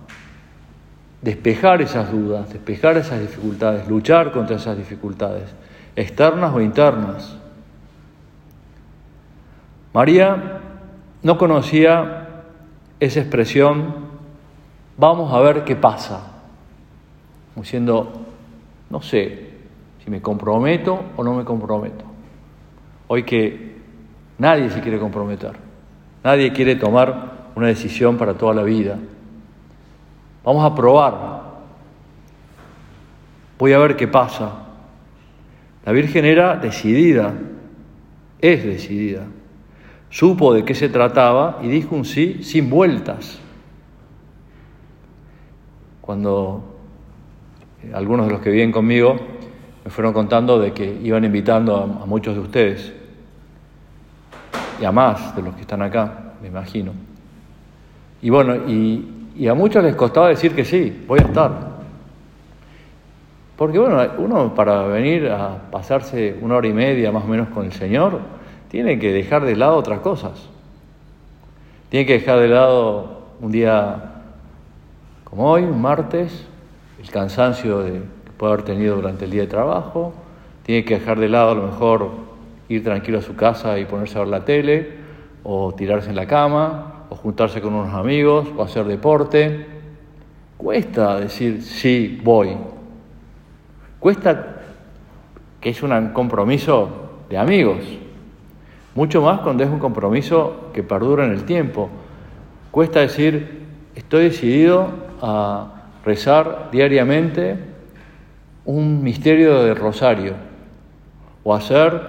despejar 1.23 1.83
esas 1.83 2.13
dudas, 2.13 2.53
despejar 2.53 2.97
esas 2.99 3.21
dificultades, 3.21 3.89
luchar 3.89 4.31
contra 4.31 4.55
esas 4.55 4.79
dificultades 4.79 5.53
externas 5.99 6.55
o 6.55 6.61
internas. 6.61 7.37
María 9.93 10.61
no 11.25 11.37
conocía 11.37 12.45
esa 13.01 13.21
expresión, 13.21 13.95
vamos 14.97 15.33
a 15.33 15.41
ver 15.41 15.65
qué 15.65 15.75
pasa, 15.75 16.21
diciendo, 17.57 18.13
no 18.91 19.03
sé 19.03 19.51
si 20.05 20.11
me 20.11 20.23
comprometo 20.23 21.01
o 21.17 21.25
no 21.25 21.35
me 21.35 21.45
comprometo. 21.45 22.05
Hoy 23.09 23.25
que 23.25 23.79
nadie 24.39 24.71
se 24.71 24.81
quiere 24.81 25.01
comprometer, 25.01 25.57
nadie 26.23 26.53
quiere 26.53 26.77
tomar 26.77 27.49
una 27.57 27.67
decisión 27.67 28.17
para 28.17 28.35
toda 28.35 28.55
la 28.55 28.63
vida. 28.63 28.97
Vamos 30.45 30.65
a 30.65 30.73
probar, 30.77 31.43
voy 33.59 33.73
a 33.73 33.79
ver 33.79 33.97
qué 33.97 34.07
pasa. 34.07 34.68
La 35.89 35.95
Virgen 35.95 36.27
era 36.27 36.57
decidida, 36.57 37.33
es 38.43 38.63
decidida. 38.63 39.23
Supo 40.11 40.53
de 40.53 40.63
qué 40.63 40.75
se 40.75 40.91
trataba 40.91 41.61
y 41.63 41.69
dijo 41.69 41.97
un 41.97 42.05
sí 42.05 42.43
sin 42.43 42.69
vueltas. 42.69 43.41
Cuando 46.03 46.63
eh, 47.83 47.93
algunos 47.95 48.27
de 48.27 48.33
los 48.33 48.43
que 48.43 48.51
viven 48.51 48.71
conmigo 48.71 49.17
me 49.83 49.91
fueron 49.91 50.13
contando 50.13 50.59
de 50.59 50.75
que 50.75 50.85
iban 51.03 51.25
invitando 51.25 51.79
a, 51.79 52.05
muchos 52.05 52.35
de 52.35 52.41
ustedes 52.41 52.93
y 54.83 54.85
a 54.85 54.93
más 54.93 55.35
de 55.35 55.41
los 55.41 55.55
que 55.55 55.63
están 55.63 55.81
acá, 55.81 56.35
me 56.43 56.49
imagino. 56.49 56.93
Y 58.21 58.29
bueno, 58.29 58.57
y, 58.69 59.31
Y 59.37 59.49
a 59.49 59.55
muchos 59.55 59.83
les 59.83 59.97
costaba 59.97 60.29
decir 60.29 60.55
que 60.55 60.67
sí, 60.67 61.05
voy 61.07 61.21
a 61.21 61.23
estar. 61.23 61.78
Porque 63.59 63.77
bueno, 63.81 64.01
uno 64.19 64.55
para 64.55 64.85
venir 64.85 65.29
a 65.29 65.69
pasarse 65.73 66.39
una 66.41 66.55
hora 66.55 66.69
y 66.69 66.73
media 66.73 67.11
más 67.11 67.25
o 67.25 67.27
menos 67.27 67.49
con 67.49 67.67
el 67.67 67.73
Señor, 67.73 68.21
tiene 68.71 69.01
que 69.01 69.13
dejar 69.13 69.45
de 69.45 69.57
lado 69.57 69.77
otras 69.77 69.99
cosas. 69.99 70.49
Tiene 71.89 72.07
que 72.07 72.13
dejar 72.13 72.39
de 72.39 72.47
lado 72.47 73.23
un 73.41 73.51
día 73.51 74.23
como 75.25 75.51
hoy, 75.51 75.65
un 75.65 75.83
martes, 75.83 76.47
el 77.03 77.11
cansancio 77.11 77.81
de, 77.81 77.95
que 77.95 78.31
puede 78.37 78.53
haber 78.53 78.65
tenido 78.65 78.95
durante 78.95 79.25
el 79.25 79.33
día 79.33 79.43
de 79.43 79.49
trabajo. 79.49 80.13
Tiene 80.63 80.85
que 80.85 81.01
dejar 81.01 81.19
de 81.19 81.29
lado 81.29 81.51
a 81.51 81.55
lo 81.57 81.63
mejor 81.65 82.11
ir 82.69 82.85
tranquilo 82.85 83.19
a 83.19 83.23
su 83.23 83.35
casa 83.35 83.77
y 83.81 83.87
ponerse 83.87 84.19
a 84.19 84.21
ver 84.21 84.29
la 84.29 84.45
tele, 84.45 84.99
o 85.43 85.75
tirarse 85.75 86.11
en 86.11 86.17
la 86.17 86.29
cama, 86.29 87.07
o 87.11 87.17
juntarse 87.17 87.61
con 87.61 87.75
unos 87.75 87.93
amigos, 87.93 88.47
o 88.57 88.63
hacer 88.63 88.85
deporte. 88.85 89.67
Cuesta 90.57 91.19
decir 91.19 91.61
sí, 91.61 92.21
voy. 92.23 92.57
Cuesta 94.01 94.57
que 95.61 95.71
es 95.71 95.83
un 95.83 96.09
compromiso 96.11 97.25
de 97.29 97.37
amigos, 97.37 97.79
mucho 98.95 99.23
más 99.23 99.41
cuando 99.41 99.65
es 99.65 99.71
un 99.71 99.79
compromiso 99.79 100.71
que 100.73 100.83
perdura 100.83 101.25
en 101.25 101.33
el 101.33 101.45
tiempo. 101.45 101.89
Cuesta 102.71 103.01
decir, 103.01 103.67
estoy 103.95 104.25
decidido 104.25 104.89
a 105.21 105.91
rezar 106.05 106.69
diariamente 106.71 107.57
un 108.65 109.03
misterio 109.03 109.63
de 109.63 109.75
rosario 109.75 110.35
o 111.43 111.55
hacer 111.55 112.01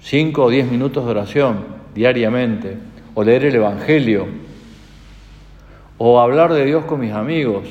cinco 0.00 0.44
o 0.44 0.50
diez 0.50 0.70
minutos 0.70 1.04
de 1.04 1.10
oración 1.10 1.64
diariamente 1.94 2.78
o 3.14 3.24
leer 3.24 3.46
el 3.46 3.56
Evangelio 3.56 4.26
o 5.98 6.20
hablar 6.20 6.52
de 6.52 6.64
Dios 6.64 6.84
con 6.84 7.00
mis 7.00 7.12
amigos. 7.12 7.68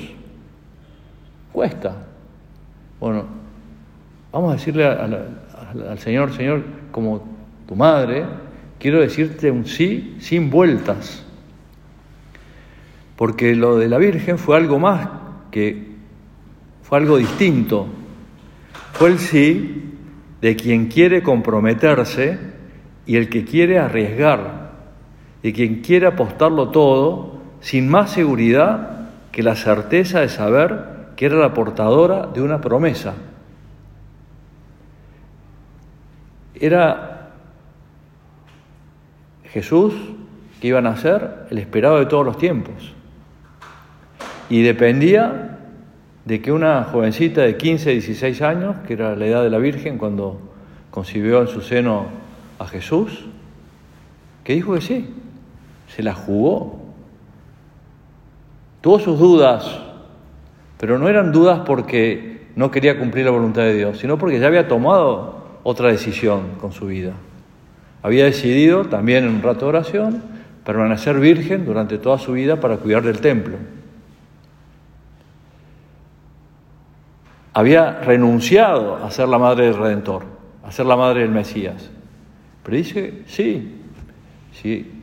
Cuesta. 1.52 2.05
Bueno, 3.06 3.24
vamos 4.32 4.50
a 4.50 4.56
decirle 4.56 4.84
al 4.84 6.00
Señor, 6.00 6.34
Señor, 6.34 6.64
como 6.92 7.24
tu 7.68 7.76
madre, 7.76 8.26
quiero 8.80 9.00
decirte 9.00 9.52
un 9.52 9.68
sí 9.68 10.16
sin 10.20 10.50
vueltas. 10.50 11.24
Porque 13.16 13.56
lo 13.56 13.78
de 13.78 13.90
la 13.90 14.00
Virgen 14.00 14.40
fue 14.40 14.58
algo 14.58 14.80
más 14.80 15.08
que 15.52 15.86
fue 16.82 16.98
algo 16.98 17.18
distinto. 17.18 17.86
Fue 18.94 19.10
el 19.10 19.20
sí 19.20 19.84
de 20.42 20.56
quien 20.56 20.88
quiere 20.88 21.22
comprometerse 21.22 22.40
y 23.06 23.18
el 23.18 23.30
que 23.30 23.46
quiere 23.46 23.78
arriesgar, 23.78 24.72
de 25.44 25.54
quien 25.54 25.84
quiere 25.84 26.08
apostarlo 26.08 26.70
todo 26.70 27.40
sin 27.60 27.88
más 27.88 28.10
seguridad 28.10 29.12
que 29.32 29.44
la 29.44 29.56
certeza 29.56 30.22
de 30.22 30.30
saber 30.30 30.95
que 31.16 31.26
era 31.26 31.36
la 31.36 31.54
portadora 31.54 32.28
de 32.28 32.42
una 32.42 32.62
promesa. 32.62 33.14
Era 36.54 37.32
Jesús, 39.46 39.94
que 40.60 40.68
iban 40.68 40.88
a 40.88 40.96
ser 40.96 41.48
el 41.50 41.58
esperado 41.58 42.00
de 42.00 42.06
todos 42.06 42.26
los 42.26 42.38
tiempos. 42.38 42.94
Y 44.50 44.62
dependía 44.62 45.60
de 46.26 46.42
que 46.42 46.52
una 46.52 46.84
jovencita 46.84 47.42
de 47.42 47.56
15, 47.56 47.92
16 47.92 48.42
años, 48.42 48.76
que 48.88 48.94
era 48.94 49.16
la 49.16 49.26
edad 49.26 49.44
de 49.44 49.50
la 49.50 49.58
Virgen 49.58 49.98
cuando 49.98 50.40
concibió 50.92 51.42
en 51.42 51.48
su 51.48 51.62
seno 51.62 52.08
a 52.60 52.68
Jesús, 52.68 53.26
que 54.44 54.54
dijo 54.54 54.74
que 54.74 54.82
sí, 54.82 55.14
se 55.88 56.04
la 56.04 56.14
jugó. 56.14 56.80
Tuvo 58.82 59.00
sus 59.00 59.20
dudas, 59.20 59.85
pero 60.86 61.00
no 61.00 61.10
eran 61.10 61.32
dudas 61.32 61.62
porque 61.66 62.46
no 62.56 62.70
quería 62.70 63.00
cumplir 63.00 63.26
la 63.26 63.32
voluntad 63.32 63.64
de 63.64 63.74
Dios, 63.74 63.98
sino 63.98 64.20
porque 64.20 64.40
ya 64.40 64.46
había 64.46 64.68
tomado 64.68 65.58
otra 65.64 65.90
decisión 65.90 66.58
con 66.62 66.74
su 66.74 66.86
vida. 66.86 67.14
Había 68.04 68.26
decidido, 68.26 68.86
también 68.86 69.24
en 69.24 69.32
un 69.32 69.42
rato 69.42 69.62
de 69.62 69.66
oración, 69.66 70.22
permanecer 70.64 71.20
virgen 71.20 71.66
durante 71.66 71.98
toda 71.98 72.20
su 72.20 72.34
vida 72.34 72.60
para 72.60 72.78
cuidar 72.78 73.02
del 73.02 73.20
templo. 73.20 73.56
Había 77.56 78.02
renunciado 78.02 79.04
a 79.04 79.10
ser 79.10 79.28
la 79.28 79.40
madre 79.40 79.66
del 79.66 79.78
Redentor, 79.78 80.22
a 80.64 80.72
ser 80.72 80.86
la 80.86 80.96
madre 80.96 81.22
del 81.22 81.32
Mesías. 81.32 81.90
Pero 82.62 82.78
dice, 82.78 83.24
sí, 83.26 83.82
sí. 84.52 85.02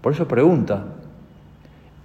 Por 0.00 0.14
eso 0.14 0.26
pregunta, 0.26 0.82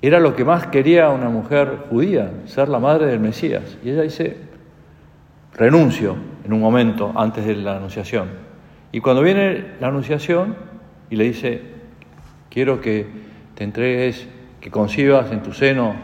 era 0.08 0.20
lo 0.20 0.36
que 0.36 0.44
más 0.44 0.68
quería 0.68 1.10
una 1.10 1.30
mujer 1.30 1.86
judía, 1.90 2.32
ser 2.46 2.70
la 2.70 2.80
madre 2.80 3.08
del 3.08 3.20
Mesías. 3.20 3.78
Y 3.84 3.90
ella 3.90 4.02
dice, 4.02 4.38
renuncio 5.54 6.16
en 6.44 6.54
un 6.54 6.60
momento 6.60 7.14
antes 7.16 7.46
de 7.46 7.56
la 7.56 7.78
anunciación. 7.78 8.30
Y 8.92 9.00
cuando 9.00 9.22
viene 9.22 9.74
la 9.80 9.88
anunciación 9.88 10.56
y 11.10 11.16
le 11.16 11.26
dice, 11.26 11.62
quiero 12.50 12.82
que 12.82 13.08
te 13.56 13.64
entregues, 13.64 14.28
que 14.62 14.72
concibas 14.72 15.32
en 15.32 15.44
tu 15.44 15.54
seno 15.54 15.96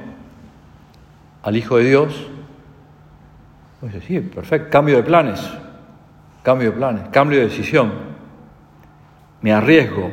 al 1.43 1.57
Hijo 1.57 1.77
de 1.77 1.85
Dios, 1.85 2.27
pues 3.79 3.93
sí, 4.05 4.19
perfecto, 4.19 4.69
cambio 4.69 4.97
de 4.97 5.03
planes, 5.03 5.41
cambio 6.43 6.71
de 6.71 6.77
planes, 6.77 7.09
cambio 7.09 7.39
de 7.39 7.45
decisión, 7.45 7.91
me 9.41 9.51
arriesgo. 9.51 10.11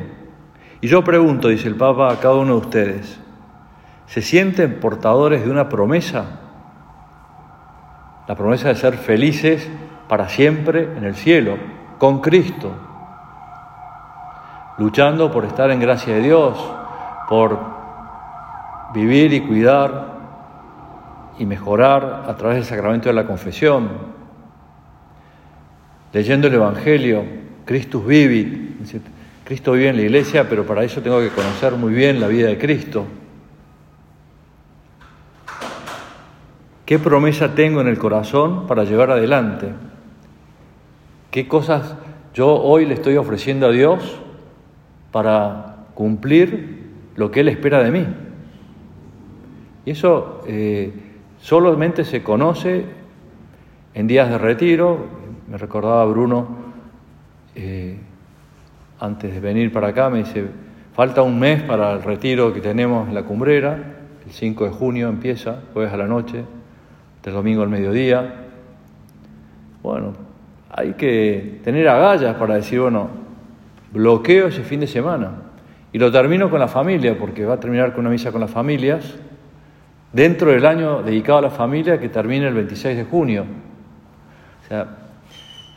Y 0.81 0.87
yo 0.87 1.03
pregunto, 1.03 1.49
dice 1.49 1.67
el 1.67 1.75
Papa, 1.75 2.11
a 2.11 2.19
cada 2.19 2.35
uno 2.35 2.53
de 2.53 2.59
ustedes, 2.59 3.19
¿se 4.09 4.23
sienten 4.23 4.79
portadores 4.79 5.45
de 5.45 5.51
una 5.51 5.69
promesa? 5.69 6.25
La 8.27 8.35
promesa 8.35 8.69
de 8.69 8.75
ser 8.75 8.97
felices 8.97 9.69
para 10.07 10.29
siempre 10.29 10.83
en 10.97 11.03
el 11.03 11.15
cielo 11.15 11.57
con 11.99 12.19
Cristo, 12.19 12.71
luchando 14.79 15.31
por 15.31 15.45
estar 15.45 15.69
en 15.69 15.79
gracia 15.79 16.15
de 16.15 16.21
Dios, 16.21 16.57
por 17.27 17.59
vivir 18.93 19.31
y 19.33 19.41
cuidar 19.41 20.17
y 21.37 21.45
mejorar 21.45 22.25
a 22.27 22.35
través 22.35 22.57
del 22.57 22.65
sacramento 22.65 23.09
de 23.09 23.13
la 23.13 23.27
confesión, 23.27 23.89
leyendo 26.11 26.47
el 26.47 26.55
Evangelio, 26.55 27.23
Christus 27.65 28.05
vivit, 28.07 28.91
Cristo 29.45 29.73
vive 29.73 29.89
en 29.89 29.97
la 29.97 30.01
iglesia, 30.01 30.49
pero 30.49 30.65
para 30.65 30.83
eso 30.83 30.99
tengo 31.01 31.19
que 31.19 31.29
conocer 31.29 31.73
muy 31.73 31.93
bien 31.93 32.19
la 32.19 32.27
vida 32.27 32.47
de 32.47 32.57
Cristo. 32.57 33.05
¿Qué 36.89 36.97
promesa 36.97 37.53
tengo 37.53 37.81
en 37.81 37.87
el 37.87 37.99
corazón 37.99 38.65
para 38.65 38.83
llevar 38.83 39.11
adelante? 39.11 39.67
¿Qué 41.29 41.47
cosas 41.47 41.95
yo 42.33 42.47
hoy 42.47 42.87
le 42.87 42.95
estoy 42.95 43.15
ofreciendo 43.15 43.67
a 43.67 43.71
Dios 43.71 44.19
para 45.11 45.85
cumplir 45.93 46.89
lo 47.15 47.29
que 47.29 47.41
Él 47.41 47.49
espera 47.49 47.83
de 47.83 47.91
mí? 47.91 48.07
Y 49.85 49.91
eso 49.91 50.41
eh, 50.47 50.91
solamente 51.37 52.03
se 52.03 52.23
conoce 52.23 52.85
en 53.93 54.07
días 54.07 54.27
de 54.31 54.39
retiro. 54.39 55.05
Me 55.47 55.59
recordaba 55.59 56.03
Bruno, 56.05 56.47
eh, 57.53 57.99
antes 58.99 59.31
de 59.31 59.39
venir 59.39 59.71
para 59.71 59.89
acá, 59.89 60.09
me 60.09 60.17
dice, 60.23 60.47
falta 60.95 61.21
un 61.21 61.39
mes 61.39 61.61
para 61.61 61.93
el 61.93 62.01
retiro 62.01 62.51
que 62.51 62.61
tenemos 62.61 63.07
en 63.07 63.13
la 63.13 63.21
cumbrera, 63.21 63.75
el 64.25 64.31
5 64.31 64.65
de 64.65 64.71
junio 64.71 65.09
empieza, 65.09 65.61
jueves 65.71 65.93
a 65.93 65.97
la 65.97 66.07
noche, 66.07 66.45
del 67.23 67.33
domingo 67.33 67.61
al 67.63 67.69
mediodía. 67.69 68.45
Bueno, 69.83 70.13
hay 70.69 70.93
que 70.93 71.59
tener 71.63 71.87
agallas 71.87 72.35
para 72.35 72.55
decir, 72.55 72.79
bueno, 72.79 73.09
bloqueo 73.91 74.47
ese 74.47 74.63
fin 74.63 74.79
de 74.79 74.87
semana. 74.87 75.31
Y 75.91 75.97
lo 75.97 76.11
termino 76.11 76.49
con 76.49 76.59
la 76.59 76.67
familia, 76.67 77.17
porque 77.17 77.45
va 77.45 77.55
a 77.55 77.59
terminar 77.59 77.91
con 77.91 78.01
una 78.01 78.11
misa 78.11 78.31
con 78.31 78.41
las 78.41 78.51
familias, 78.51 79.15
dentro 80.13 80.51
del 80.51 80.65
año 80.65 81.01
dedicado 81.01 81.39
a 81.39 81.41
la 81.41 81.49
familia 81.49 81.99
que 81.99 82.09
termina 82.09 82.47
el 82.47 82.53
26 82.53 82.97
de 82.97 83.03
junio. 83.05 83.45
O 84.63 84.67
sea, 84.67 84.87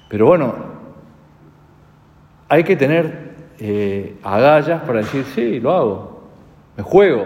pero 0.08 0.26
bueno, 0.26 0.54
hay 2.48 2.64
que 2.64 2.76
tener 2.76 3.32
eh, 3.58 4.16
agallas 4.22 4.82
para 4.82 4.98
decir, 4.98 5.24
sí, 5.24 5.58
lo 5.58 5.72
hago, 5.72 6.22
me 6.76 6.82
juego, 6.82 7.24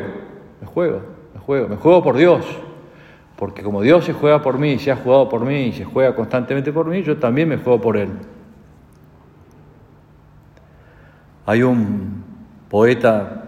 me 0.60 0.66
juego, 0.66 1.00
me 1.34 1.40
juego, 1.40 1.68
me 1.68 1.76
juego 1.76 2.02
por 2.02 2.16
Dios. 2.16 2.46
Porque 3.36 3.62
como 3.62 3.82
Dios 3.82 4.04
se 4.04 4.12
juega 4.12 4.40
por 4.40 4.58
mí, 4.58 4.78
se 4.78 4.90
ha 4.90 4.96
jugado 4.96 5.28
por 5.28 5.44
mí 5.44 5.66
y 5.66 5.72
se 5.72 5.84
juega 5.84 6.14
constantemente 6.14 6.72
por 6.72 6.86
mí, 6.86 7.02
yo 7.02 7.18
también 7.18 7.48
me 7.48 7.58
juego 7.58 7.80
por 7.80 7.96
Él. 7.96 8.10
Hay 11.44 11.62
un 11.62 12.24
poeta 12.68 13.44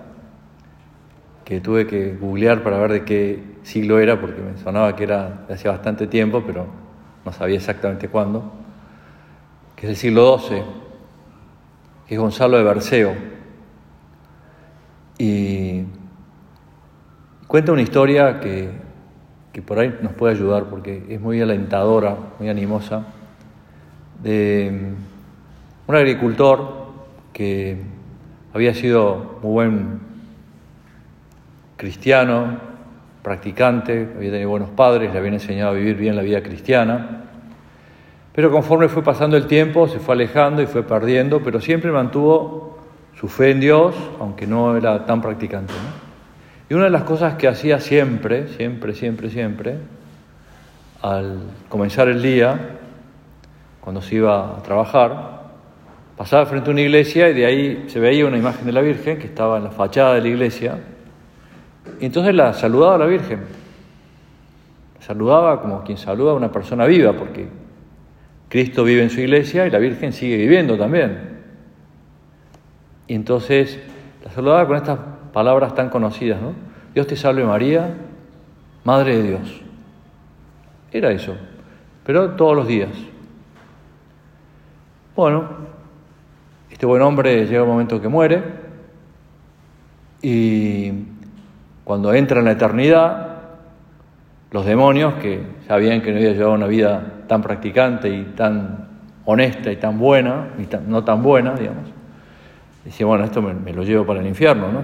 que 1.45 1.61
tuve 1.61 1.87
que 1.87 2.15
googlear 2.15 2.63
para 2.63 2.79
ver 2.79 2.93
de 2.93 3.05
qué 3.05 3.43
siglo 3.63 3.99
era, 3.99 4.21
porque 4.21 4.41
me 4.43 4.59
sonaba 4.59 4.95
que 4.95 5.05
era 5.05 5.45
de 5.49 5.55
hace 5.55 5.69
bastante 5.69 6.07
tiempo, 6.07 6.43
pero 6.47 6.67
no 7.25 7.33
sabía 7.33 7.57
exactamente 7.57 8.09
cuándo, 8.09 8.53
que 9.75 9.87
es 9.87 9.91
el 9.91 9.97
siglo 9.97 10.39
XII, 10.39 10.63
que 12.07 12.15
es 12.15 12.21
Gonzalo 12.21 12.59
de 12.59 12.65
Berceo. 12.65 13.15
Y 15.19 15.85
cuenta 17.47 17.73
una 17.73 17.83
historia 17.83 18.41
que, 18.41 18.71
que 19.59 19.63
por 19.63 19.81
ahí 19.81 19.93
nos 20.03 20.13
puede 20.13 20.35
ayudar 20.35 20.67
porque 20.67 21.03
es 21.09 21.21
muy 21.21 21.41
alentadora, 21.41 22.17
muy 22.39 22.49
animosa, 22.49 23.07
de 24.23 24.93
un 25.85 25.97
agricultor 25.97 26.93
que 27.33 27.77
había 28.55 28.73
sido 28.73 29.41
muy 29.43 29.51
buen 29.51 30.01
cristiano, 31.77 32.59
practicante, 33.25 34.09
había 34.17 34.31
tenido 34.31 34.49
buenos 34.49 34.71
padres, 34.71 35.13
le 35.13 35.19
habían 35.19 35.35
enseñado 35.35 35.73
a 35.73 35.75
vivir 35.75 35.97
bien 35.97 36.15
la 36.15 36.23
vida 36.23 36.41
cristiana, 36.41 37.25
pero 38.33 38.53
conforme 38.53 38.87
fue 38.89 39.03
pasando 39.03 39.37
el 39.37 39.49
tiempo 39.49 39.89
se 39.89 39.99
fue 39.99 40.15
alejando 40.15 40.63
y 40.63 40.67
fue 40.67 40.85
perdiendo, 40.85 41.43
pero 41.43 41.61
siempre 41.61 41.91
mantuvo 41.91 42.79
su 43.19 43.27
fe 43.27 43.51
en 43.51 43.59
Dios, 43.59 43.97
aunque 44.21 44.47
no 44.47 44.77
era 44.77 45.05
tan 45.05 45.21
practicante. 45.21 45.75
Y 46.71 46.75
una 46.75 46.85
de 46.85 46.91
las 46.91 47.05
cosas 47.05 47.35
que 47.35 47.49
hacía 47.49 47.81
siempre, 47.81 48.49
siempre, 48.49 48.95
siempre, 48.95 49.31
siempre, 49.31 49.77
al 51.01 51.39
comenzar 51.69 52.09
el 52.09 52.23
día, 52.23 52.77
cuando 53.81 54.03
se 54.03 54.17
iba 54.17 54.59
a 54.59 54.63
trabajar, 54.63 55.39
pasaba 56.17 56.45
frente 56.45 56.69
a 56.69 56.73
una 56.73 56.83
iglesia 56.83 57.31
y 57.31 57.35
de 57.35 57.47
ahí 57.47 57.85
se 57.89 58.01
veía 58.01 58.27
una 58.27 58.37
imagen 58.37 58.67
de 58.67 58.73
la 58.73 58.83
Virgen 58.83 59.19
que 59.19 59.27
estaba 59.27 59.57
en 59.57 59.65
la 59.65 59.71
fachada 59.71 60.15
de 60.15 60.21
la 60.21 60.29
iglesia. 60.29 60.79
Y 62.01 62.05
entonces 62.05 62.35
la 62.35 62.53
saludaba 62.53 62.97
a 62.97 62.99
la 62.99 63.07
Virgen. 63.07 63.41
saludaba 65.01 65.63
como 65.63 65.83
quien 65.85 65.97
saluda 65.97 66.33
a 66.33 66.35
una 66.35 66.53
persona 66.53 66.85
viva, 66.85 67.15
porque 67.15 67.49
Cristo 68.51 68.85
vive 68.85 69.03
en 69.03 69.09
su 69.09 69.21
iglesia 69.21 69.67
y 69.67 69.71
la 69.71 69.79
Virgen 69.79 70.13
sigue 70.13 70.37
viviendo 70.37 70.77
también. 70.77 71.39
Y 73.07 73.15
entonces 73.15 73.79
la 74.23 74.31
saludaba 74.33 74.67
con 74.67 74.77
estas 74.77 74.99
palabras 75.39 75.73
tan 75.73 75.89
conocidas, 75.89 76.43
¿no? 76.43 76.53
Dios 76.93 77.07
te 77.07 77.15
salve 77.15 77.45
María, 77.45 77.95
Madre 78.83 79.19
de 79.19 79.23
Dios. 79.23 79.63
Era 80.91 81.13
eso, 81.13 81.37
pero 82.05 82.31
todos 82.31 82.57
los 82.57 82.67
días. 82.67 82.91
Bueno, 85.15 85.49
este 86.73 86.87
buen 86.87 87.03
hombre 87.03 87.47
llega 87.47 87.63
un 87.63 87.69
momento 87.69 88.01
que 88.01 88.09
muere 88.09 88.43
y 90.23 91.05
cuando 91.85 92.13
entra 92.13 92.41
en 92.41 92.47
la 92.47 92.53
eternidad, 92.53 93.39
los 94.51 94.67
demonios 94.67 95.15
que 95.23 95.41
sabían 95.69 96.03
que 96.03 96.11
no 96.11 96.17
había 96.17 96.33
llevado 96.33 96.55
una 96.55 96.67
vida 96.67 97.13
tan 97.29 97.43
practicante 97.43 98.09
y 98.09 98.25
tan 98.35 98.89
honesta 99.25 99.71
y 99.71 99.77
tan 99.77 100.01
buena, 100.01 100.49
y 100.59 100.67
no 100.89 101.05
tan 101.05 101.23
buena, 101.23 101.55
digamos, 101.55 101.85
decía, 102.85 103.07
bueno, 103.07 103.23
esto 103.23 103.41
me, 103.41 103.73
lo 103.73 103.85
llevo 103.85 104.05
para 104.05 104.19
el 104.19 104.27
infierno, 104.27 104.73
¿no? 104.73 104.83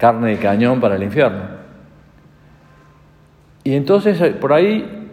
Carne 0.00 0.30
de 0.30 0.38
cañón 0.38 0.80
para 0.80 0.96
el 0.96 1.02
infierno. 1.02 1.42
Y 3.62 3.74
entonces 3.74 4.18
eh, 4.22 4.30
por 4.30 4.54
ahí, 4.54 5.10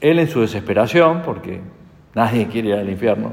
él 0.00 0.18
en 0.18 0.26
su 0.26 0.40
desesperación, 0.40 1.20
porque 1.22 1.60
nadie 2.14 2.48
quiere 2.48 2.70
ir 2.70 2.74
al 2.76 2.88
infierno, 2.88 3.32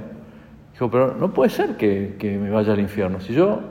dijo, 0.73 0.91
pero 0.91 1.15
no 1.15 1.33
puede 1.33 1.49
ser 1.49 1.77
que, 1.77 2.37
me 2.39 2.49
vaya 2.49 2.73
al 2.73 2.81
infierno. 2.81 3.21
Si 3.21 3.33
yo 3.33 3.61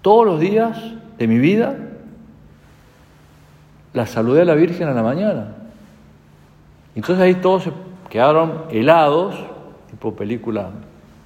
todos 0.00 0.24
los 0.24 0.40
días 0.40 0.80
de 1.18 1.28
mi 1.28 1.38
vida 1.38 1.76
la 3.92 4.06
saludé 4.06 4.42
a 4.42 4.44
la 4.46 4.54
Virgen 4.54 4.88
a 4.88 4.94
la 4.94 5.02
mañana. 5.02 5.56
Entonces 6.94 7.22
ahí 7.22 7.34
todos 7.34 7.64
se 7.64 7.72
quedaron 8.08 8.64
helados, 8.70 9.36
tipo 9.90 10.16
película, 10.16 10.70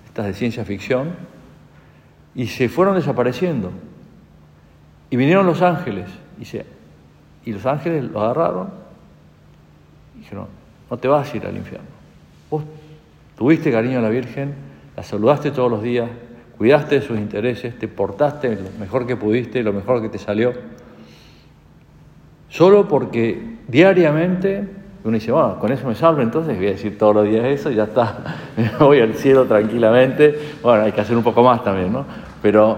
estas 0.07 0.27
de 0.27 0.35
ciencia 0.35 0.65
ficción, 0.65 1.11
y 2.35 2.47
se 2.47 2.69
fueron 2.69 2.95
desapareciendo. 2.95 3.73
Y 5.11 5.17
vinieron 5.17 5.47
los 5.47 5.63
ángeles, 5.63 6.09
y, 6.39 6.47
y 7.49 7.53
los 7.53 7.67
ángeles 7.67 8.05
lo 8.05 8.21
agarraron 8.21 8.71
y 10.15 10.21
dijeron, 10.21 10.47
no 10.91 10.97
te 10.97 11.09
vas 11.09 11.33
a 11.33 11.37
ir 11.37 11.47
al 11.47 11.57
infierno. 11.57 11.89
Vos 12.51 12.65
tuviste 13.37 13.73
cariño 13.73 13.99
a 13.99 14.03
la 14.03 14.09
Virgen, 14.09 14.55
la 14.97 15.03
saludaste 15.03 15.51
todos 15.51 15.71
los 15.71 15.83
días, 15.83 16.09
cuidaste 16.59 16.97
de 16.97 17.03
sus 17.03 17.19
intereses, 17.19 17.79
te 17.79 17.89
portaste 17.89 18.55
lo 18.57 18.71
mejor 18.79 19.07
que 19.07 19.17
pudiste, 19.17 19.63
lo 19.63 19.73
mejor 19.73 20.03
que 20.03 20.09
te 20.09 20.19
salió. 20.19 20.53
Solo 22.49 22.87
porque 22.89 23.59
diariamente 23.69 24.80
uno 25.03 25.15
dice, 25.15 25.33
bueno, 25.33 25.59
con 25.59 25.73
eso 25.73 25.87
me 25.87 25.95
salvo, 25.95 26.21
entonces 26.21 26.57
voy 26.57 26.67
a 26.67 26.71
decir 26.71 26.99
todos 26.99 27.15
los 27.15 27.25
días 27.25 27.45
eso 27.47 27.71
y 27.71 27.77
ya 27.77 27.85
está, 27.85 28.19
me 28.57 28.71
voy 28.79 29.01
al 29.01 29.15
cielo 29.15 29.47
tranquilamente. 29.47 30.39
Bueno, 30.63 30.85
hay 30.85 30.93
que 30.93 31.01
hacer 31.01 31.17
un 31.17 31.23
poco 31.23 31.43
más 31.43 31.65
también, 31.65 31.93
¿no? 31.93 32.05
Pero 32.43 32.77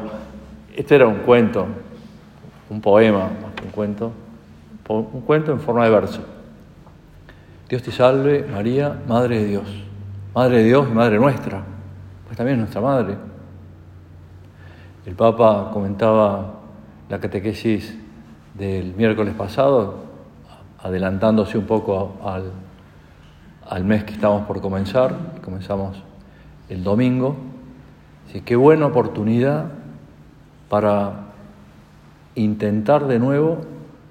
este 0.75 0.95
era 0.95 1.07
un 1.07 1.19
cuento, 1.19 1.67
un 2.71 2.81
poema 2.81 3.19
más 3.19 3.55
que 3.57 3.65
un 3.65 3.71
cuento, 3.71 4.13
un 4.89 5.21
cuento 5.23 5.53
en 5.53 5.61
forma 5.61 5.85
de 5.85 5.91
verso. 5.91 6.23
Dios 7.69 7.83
te 7.83 7.91
salve, 7.91 8.47
María, 8.53 9.01
Madre 9.09 9.41
de 9.41 9.47
Dios. 9.47 9.83
Madre 10.35 10.59
de 10.59 10.65
Dios 10.65 10.87
y 10.91 10.95
Madre 10.95 11.19
nuestra, 11.19 11.63
pues 12.27 12.37
también 12.37 12.57
es 12.57 12.61
nuestra 12.61 12.81
Madre. 12.81 13.17
El 15.05 15.15
Papa 15.15 15.71
comentaba 15.73 16.61
la 17.09 17.19
catequesis 17.19 17.99
del 18.55 18.95
miércoles 18.95 19.35
pasado, 19.35 20.12
adelantándose 20.83 21.59
un 21.59 21.67
poco 21.67 22.17
al, 22.25 23.85
mes 23.85 24.05
que 24.05 24.13
estamos 24.13 24.47
por 24.47 24.61
comenzar, 24.61 25.15
comenzamos 25.43 26.03
el 26.69 26.83
domingo. 26.83 27.37
Así, 28.29 28.41
qué 28.41 28.57
buena 28.57 28.87
oportunidad 28.87 29.67
para 30.69 31.27
intentar 32.35 33.07
de 33.07 33.19
nuevo 33.19 33.59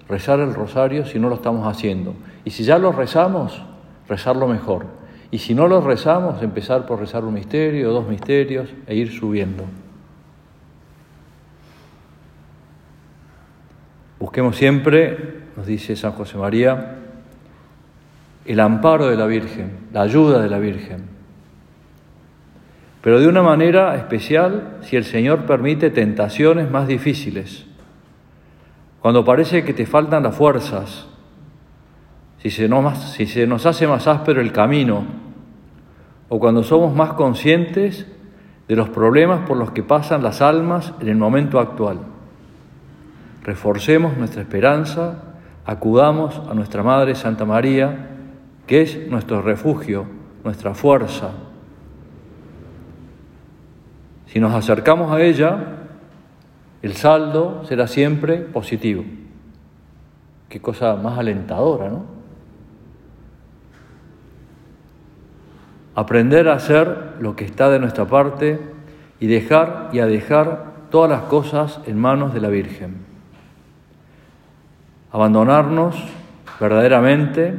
rezar 0.07 0.39
el 0.39 0.53
rosario 0.53 1.05
si 1.05 1.19
no 1.19 1.29
lo 1.29 1.35
estamos 1.35 1.67
haciendo. 1.67 2.13
Y 2.45 2.51
si 2.51 2.63
ya 2.63 2.77
lo 2.77 2.91
rezamos, 2.91 3.61
rezarlo 4.07 4.47
mejor. 4.47 4.85
Y 5.29 5.39
si 5.39 5.53
no 5.53 5.67
lo 5.67 5.81
rezamos, 5.81 6.41
empezar 6.41 6.85
por 6.85 6.99
rezar 6.99 7.23
un 7.23 7.33
misterio, 7.33 7.91
dos 7.91 8.07
misterios 8.07 8.69
e 8.87 8.95
ir 8.95 9.11
subiendo. 9.11 9.63
Busquemos 14.19 14.55
siempre 14.55 15.40
nos 15.55 15.65
dice 15.65 15.95
San 15.95 16.13
José 16.13 16.37
María, 16.37 16.97
el 18.45 18.59
amparo 18.59 19.07
de 19.07 19.15
la 19.15 19.25
Virgen, 19.25 19.71
la 19.93 20.01
ayuda 20.01 20.41
de 20.41 20.49
la 20.49 20.59
Virgen. 20.59 21.05
Pero 23.01 23.19
de 23.19 23.27
una 23.27 23.41
manera 23.41 23.95
especial 23.95 24.77
si 24.81 24.95
el 24.95 25.03
Señor 25.03 25.45
permite 25.45 25.89
tentaciones 25.89 26.69
más 26.69 26.87
difíciles, 26.87 27.65
cuando 29.01 29.25
parece 29.25 29.63
que 29.63 29.73
te 29.73 29.85
faltan 29.85 30.23
las 30.23 30.35
fuerzas, 30.35 31.07
si 32.37 32.49
se, 32.49 32.67
nos, 32.67 32.97
si 33.11 33.25
se 33.25 33.47
nos 33.47 33.65
hace 33.65 33.87
más 33.87 34.07
áspero 34.07 34.41
el 34.41 34.51
camino, 34.51 35.05
o 36.29 36.39
cuando 36.39 36.63
somos 36.63 36.95
más 36.95 37.13
conscientes 37.13 38.07
de 38.67 38.75
los 38.75 38.89
problemas 38.89 39.47
por 39.47 39.57
los 39.57 39.71
que 39.71 39.83
pasan 39.83 40.23
las 40.23 40.41
almas 40.41 40.93
en 41.01 41.09
el 41.09 41.17
momento 41.17 41.59
actual. 41.59 41.99
Reforcemos 43.43 44.17
nuestra 44.17 44.41
esperanza 44.41 45.30
acudamos 45.65 46.41
a 46.49 46.53
nuestra 46.53 46.83
Madre 46.83 47.15
Santa 47.15 47.45
María, 47.45 48.07
que 48.67 48.81
es 48.81 49.07
nuestro 49.09 49.41
refugio, 49.41 50.05
nuestra 50.43 50.73
fuerza. 50.73 51.31
Si 54.27 54.39
nos 54.39 54.53
acercamos 54.53 55.11
a 55.11 55.21
ella, 55.21 55.57
el 56.81 56.93
saldo 56.93 57.63
será 57.65 57.87
siempre 57.87 58.37
positivo. 58.37 59.03
Qué 60.49 60.59
cosa 60.61 60.95
más 60.95 61.19
alentadora, 61.19 61.89
¿no? 61.89 62.05
Aprender 65.93 66.47
a 66.47 66.53
hacer 66.53 67.15
lo 67.19 67.35
que 67.35 67.43
está 67.43 67.69
de 67.69 67.79
nuestra 67.79 68.05
parte 68.05 68.59
y 69.19 69.27
dejar 69.27 69.89
y 69.91 69.99
a 69.99 70.05
dejar 70.05 70.71
todas 70.89 71.09
las 71.09 71.23
cosas 71.23 71.81
en 71.85 71.99
manos 71.99 72.33
de 72.33 72.39
la 72.39 72.47
Virgen 72.47 73.00
abandonarnos 75.11 75.95
verdaderamente 76.59 77.53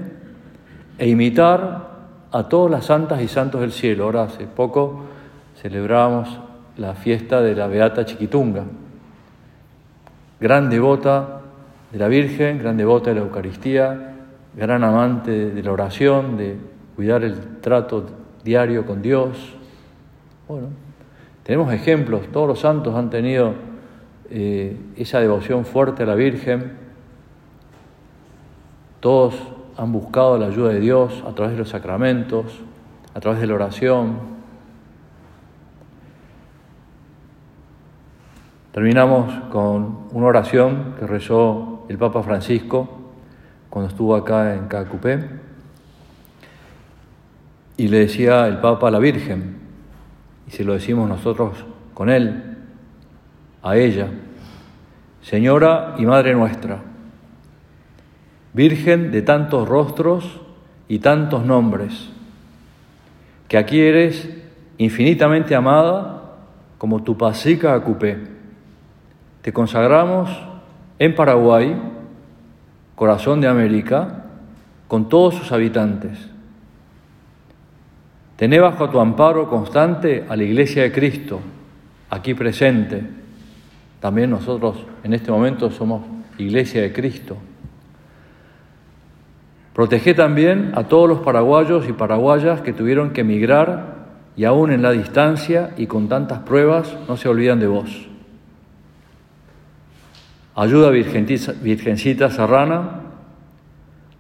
e 0.99 1.09
imitar 1.09 1.91
a 2.31 2.49
todas 2.49 2.71
las 2.71 2.87
santas 2.87 3.21
y 3.21 3.29
santos 3.29 3.61
del 3.61 3.73
cielo. 3.73 4.05
Ahora 4.05 4.25
hace 4.25 4.47
poco 4.47 5.05
celebramos 5.61 6.41
la 6.77 6.95
fiesta 6.95 7.43
de 7.43 7.55
la 7.55 7.67
Beata 7.67 8.05
Chiquitunga, 8.05 8.65
gran 10.41 10.71
devota 10.71 11.41
de 11.91 11.99
la 11.99 12.09
Virgen, 12.09 12.59
gran 12.59 12.77
devota 12.77 13.11
de 13.11 13.17
la 13.17 13.23
Eucaristía, 13.23 14.15
gran 14.57 14.83
amante 14.83 15.51
de 15.51 15.63
la 15.63 15.73
oración, 15.73 16.37
de 16.37 16.57
cuidar 16.97 17.23
el 17.23 17.61
trato 17.61 18.07
diario 18.43 18.87
con 18.87 19.03
Dios. 19.03 19.55
Bueno, 20.49 20.69
tenemos 21.43 21.73
ejemplos, 21.73 22.23
todos 22.33 22.49
los 22.49 22.61
santos 22.61 22.95
han 22.95 23.11
tenido 23.11 23.55
eh, 24.31 24.77
esa 24.97 25.21
devoción 25.21 25.67
fuerte 25.67 26.05
a 26.05 26.07
la 26.07 26.15
Virgen 26.15 26.82
todos 29.03 29.35
han 29.77 29.91
buscado 29.91 30.39
la 30.39 30.47
ayuda 30.47 30.69
de 30.69 30.79
Dios 30.79 31.25
a 31.27 31.33
través 31.35 31.55
de 31.55 31.59
los 31.59 31.71
sacramentos, 31.71 32.47
a 33.15 33.19
través 33.19 33.41
de 33.41 33.49
la 33.49 33.55
oración. 33.55 34.17
Terminamos 38.71 39.35
con 39.51 40.07
una 40.13 40.27
oración 40.27 40.95
que 41.01 41.09
rezó 41.09 41.85
el 41.89 41.99
Papa 41.99 42.23
Francisco 42.23 42.89
cuando 43.71 43.91
estuvo 43.91 44.15
acá 44.15 44.55
en 44.55 44.69
Cacupé 44.69 45.19
y 47.77 47.89
le 47.89 47.99
decía 47.99 48.47
el 48.47 48.59
Papa 48.59 48.87
a 48.87 48.93
la 48.93 49.01
Virgen, 49.01 49.57
y 50.47 50.53
se 50.53 50.63
lo 50.63 50.75
decimos 50.75 51.09
nosotros 51.09 51.65
con 51.93 52.09
él, 52.09 52.57
a 53.65 53.77
ella, 53.77 54.07
Señora 55.23 55.97
y 55.99 56.07
Madre 56.07 56.35
nuestra, 56.35 56.92
Virgen 58.53 59.11
de 59.11 59.23
tantos 59.23 59.69
rostros 59.69 60.41
y 60.89 60.99
tantos 60.99 61.45
nombres, 61.45 62.11
que 63.49 63.57
aquí 63.57 63.81
eres 63.81 64.29
infinitamente 64.79 65.55
amada 65.55 66.37
como 66.79 67.03
tu 67.03 67.17
pasica 67.17 67.75
Acupé. 67.75 68.19
Te 69.41 69.53
consagramos 69.53 70.31
en 70.99 71.15
Paraguay, 71.15 71.81
corazón 72.95 73.41
de 73.41 73.49
América, 73.49 74.25
con 74.89 75.09
todos 75.09 75.35
sus 75.35 75.51
habitantes. 75.53 76.29
Tené 78.37 78.61
bajo 78.61 78.91
tu 78.91 79.01
amparo 79.01 79.49
constante 79.49 80.27
a 80.29 80.37
la 80.37 80.43
Iglesia 80.43 80.83
de 80.83 80.93
Cristo, 80.93 81.41
aquí 82.11 82.35
presente 82.35 83.23
también 84.03 84.31
nosotros 84.31 84.85
en 85.05 85.15
este 85.15 85.31
momento 85.31 85.71
somos 85.71 86.03
Iglesia 86.37 86.83
de 86.83 86.93
Cristo. 86.93 87.37
Protege 89.75 90.15
también 90.15 90.73
a 90.75 90.85
todos 90.85 91.09
los 91.09 91.21
paraguayos 91.21 91.89
y 91.89 91.93
paraguayas 91.93 92.61
que 92.61 92.73
tuvieron 92.73 93.11
que 93.11 93.23
emigrar 93.23 94.03
y 94.37 94.45
aún 94.45 94.71
en 94.73 94.83
la 94.83 94.91
distancia 94.93 95.71
y 95.77 95.87
con 95.87 96.09
tantas 96.09 96.41
pruebas 96.41 96.97
no 97.09 97.17
se 97.17 97.29
olvidan 97.29 97.61
de 97.61 97.67
vos. 97.67 98.09
Ayuda 100.55 100.91
Virgencita, 100.91 102.31
Serrana 102.31 103.01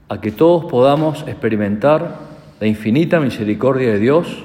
a 0.09 0.21
que 0.21 0.31
todos 0.31 0.65
podamos 0.71 1.25
experimentar 1.27 2.17
la 2.61 2.67
infinita 2.67 3.21
misericordia 3.21 3.93
de 3.93 3.99
Dios 3.99 4.45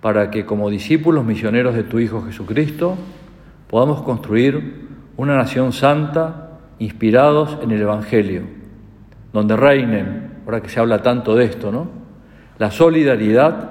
para 0.00 0.30
que 0.30 0.44
como 0.44 0.70
discípulos 0.70 1.24
misioneros 1.24 1.74
de 1.74 1.84
tu 1.84 1.98
Hijo 1.98 2.22
Jesucristo 2.22 2.96
podamos 3.68 4.02
construir 4.02 4.88
una 5.16 5.36
nación 5.36 5.72
santa 5.72 6.58
inspirados 6.78 7.58
en 7.62 7.72
el 7.72 7.82
Evangelio, 7.82 8.42
donde 9.32 9.56
reinen, 9.56 10.38
ahora 10.44 10.60
que 10.60 10.68
se 10.68 10.80
habla 10.80 11.02
tanto 11.02 11.34
de 11.34 11.44
esto, 11.44 11.70
¿no? 11.70 11.88
La 12.58 12.70
solidaridad, 12.70 13.70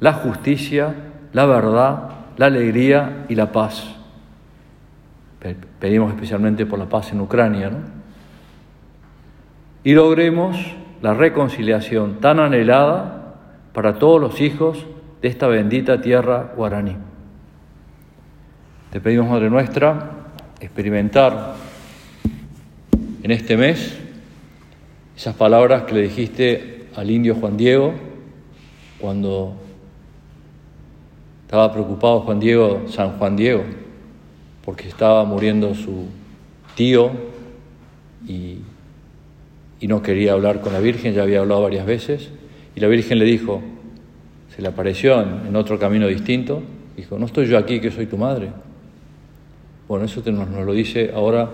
la 0.00 0.12
justicia, 0.12 0.94
la 1.32 1.46
verdad, 1.46 2.10
la 2.36 2.46
alegría 2.46 3.24
y 3.28 3.34
la 3.34 3.52
paz. 3.52 3.94
Pedimos 5.78 6.12
especialmente 6.12 6.66
por 6.66 6.78
la 6.78 6.88
paz 6.88 7.12
en 7.12 7.20
Ucrania, 7.20 7.70
¿no? 7.70 7.78
Y 9.84 9.94
logremos 9.94 10.56
la 11.00 11.14
reconciliación 11.14 12.20
tan 12.20 12.38
anhelada 12.38 13.34
para 13.72 13.94
todos 13.94 14.20
los 14.20 14.40
hijos 14.40 14.86
de 15.20 15.28
esta 15.28 15.48
bendita 15.48 16.00
tierra 16.00 16.52
guaraní. 16.56 16.96
Te 18.90 19.00
pedimos, 19.00 19.28
Madre 19.28 19.50
nuestra, 19.50 20.10
experimentar 20.60 21.54
en 23.22 23.30
este 23.30 23.56
mes 23.56 24.01
esas 25.16 25.34
palabras 25.34 25.84
que 25.84 25.94
le 25.94 26.02
dijiste 26.02 26.86
al 26.96 27.10
indio 27.10 27.34
Juan 27.34 27.56
Diego 27.56 27.92
cuando 29.00 29.54
estaba 31.44 31.72
preocupado 31.72 32.20
Juan 32.20 32.40
Diego, 32.40 32.84
San 32.88 33.18
Juan 33.18 33.36
Diego, 33.36 33.62
porque 34.64 34.88
estaba 34.88 35.24
muriendo 35.24 35.74
su 35.74 36.06
tío 36.74 37.10
y, 38.26 38.58
no 39.82 40.00
quería 40.00 40.32
hablar 40.32 40.60
con 40.60 40.72
la 40.72 40.78
Virgen, 40.78 41.12
ya 41.12 41.24
había 41.24 41.40
hablado 41.40 41.62
varias 41.62 41.84
veces, 41.84 42.30
y 42.74 42.80
la 42.80 42.86
Virgen 42.86 43.18
le 43.18 43.24
dijo, 43.24 43.60
se 44.54 44.62
le 44.62 44.68
apareció 44.68 45.20
en 45.20 45.54
otro 45.56 45.78
camino 45.78 46.06
distinto, 46.06 46.62
dijo, 46.96 47.18
no 47.18 47.26
estoy 47.26 47.46
yo 47.46 47.58
aquí 47.58 47.80
que 47.80 47.90
soy 47.90 48.06
tu 48.06 48.16
madre. 48.16 48.50
Bueno, 49.88 50.06
eso 50.06 50.22
nos, 50.30 50.48
lo 50.48 50.72
dice 50.72 51.10
ahora 51.14 51.50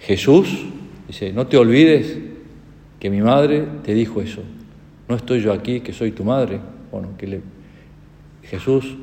Jesús. 0.00 0.66
Dice, 1.06 1.32
no 1.32 1.46
te 1.46 1.56
olvides 1.56 2.18
que 3.02 3.10
mi 3.10 3.20
madre 3.20 3.66
te 3.82 3.94
dijo 3.94 4.22
eso. 4.22 4.42
No 5.08 5.16
estoy 5.16 5.40
yo 5.40 5.52
aquí, 5.52 5.80
que 5.80 5.92
soy 5.92 6.12
tu 6.12 6.22
madre. 6.22 6.60
Bueno, 6.92 7.08
que 7.18 7.26
le... 7.26 7.40
Jesús, 8.44 8.96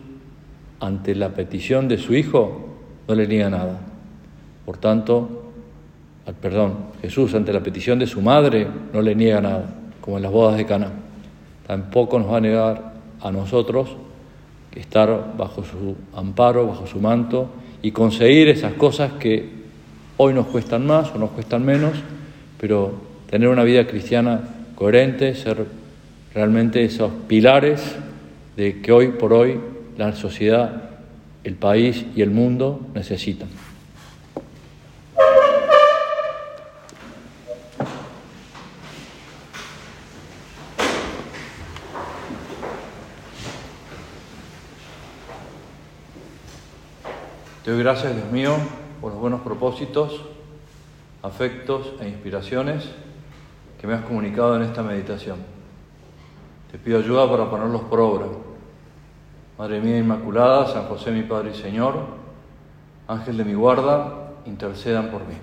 ante 0.80 1.14
la 1.16 1.34
petición 1.34 1.90
de 1.90 1.98
su 1.98 2.16
hijo, 2.16 2.78
no 3.10 3.14
le 3.14 3.28
niega 3.28 3.50
nada. 3.50 3.82
Por 4.66 4.78
tanto, 4.78 5.52
perdón, 6.40 6.76
Jesús 7.02 7.36
ante 7.36 7.52
la 7.52 7.60
petición 7.60 8.00
de 8.00 8.08
su 8.08 8.22
madre 8.22 8.68
no 8.94 9.02
le 9.02 9.16
niega 9.16 9.42
nada, 9.42 9.66
como 10.00 10.16
en 10.16 10.24
las 10.24 10.32
bodas 10.32 10.56
de 10.56 10.66
Cana. 10.66 10.94
Tampoco 11.68 12.20
nos 12.20 12.32
va 12.32 12.38
a 12.38 12.40
negar 12.40 12.94
a 13.20 13.32
nosotros 13.34 13.98
estar 14.78 15.36
bajo 15.38 15.66
su 15.66 15.98
amparo, 16.16 16.68
bajo 16.68 16.88
su 16.88 17.02
manto 17.02 17.50
y 17.82 17.92
conseguir 17.92 18.48
esas 18.48 18.76
cosas 18.76 19.12
que 19.20 19.50
hoy 20.16 20.34
nos 20.34 20.46
cuestan 20.46 20.88
más 20.88 21.14
o 21.14 21.18
nos 21.18 21.32
cuestan 21.32 21.66
menos, 21.66 21.96
pero 22.58 23.09
tener 23.30 23.48
una 23.48 23.64
vida 23.64 23.86
cristiana 23.86 24.42
coherente, 24.74 25.36
ser 25.36 25.66
realmente 26.34 26.84
esos 26.84 27.12
pilares 27.28 27.96
de 28.58 28.82
que 28.82 28.92
hoy 28.92 29.10
por 29.10 29.34
hoy 29.34 29.60
la 29.98 30.16
sociedad, 30.16 30.90
el 31.44 31.54
país 31.54 32.06
y 32.16 32.24
el 32.24 32.32
mundo 32.32 32.82
necesitan. 32.96 33.50
Te 47.64 47.72
doy 47.72 47.84
gracias, 47.84 48.16
Dios 48.16 48.32
mío, 48.32 48.56
por 49.00 49.12
los 49.12 49.22
buenos 49.22 49.42
propósitos, 49.42 50.22
afectos 51.22 51.94
e 52.02 52.08
inspiraciones 52.08 52.90
que 53.80 53.88
me 53.88 53.94
has 53.94 54.02
comunicado 54.02 54.56
en 54.58 54.64
esta 54.64 54.84
meditación. 54.84 55.38
Te 56.72 56.78
pido 56.78 57.00
ayuda 57.00 57.30
para 57.30 57.50
ponerlos 57.50 57.82
por 57.84 58.00
obra. 58.00 58.26
Madre 59.58 59.82
mía 59.82 59.98
Inmaculada, 59.98 60.68
San 60.68 60.86
José 60.86 61.12
mi 61.12 61.24
Padre 61.24 61.52
y 61.52 61.56
Señor, 61.56 61.96
Ángel 63.08 63.38
de 63.38 63.46
mi 63.46 63.54
guarda, 63.54 64.34
intercedan 64.46 65.10
por 65.10 65.22
mí. 65.22 65.36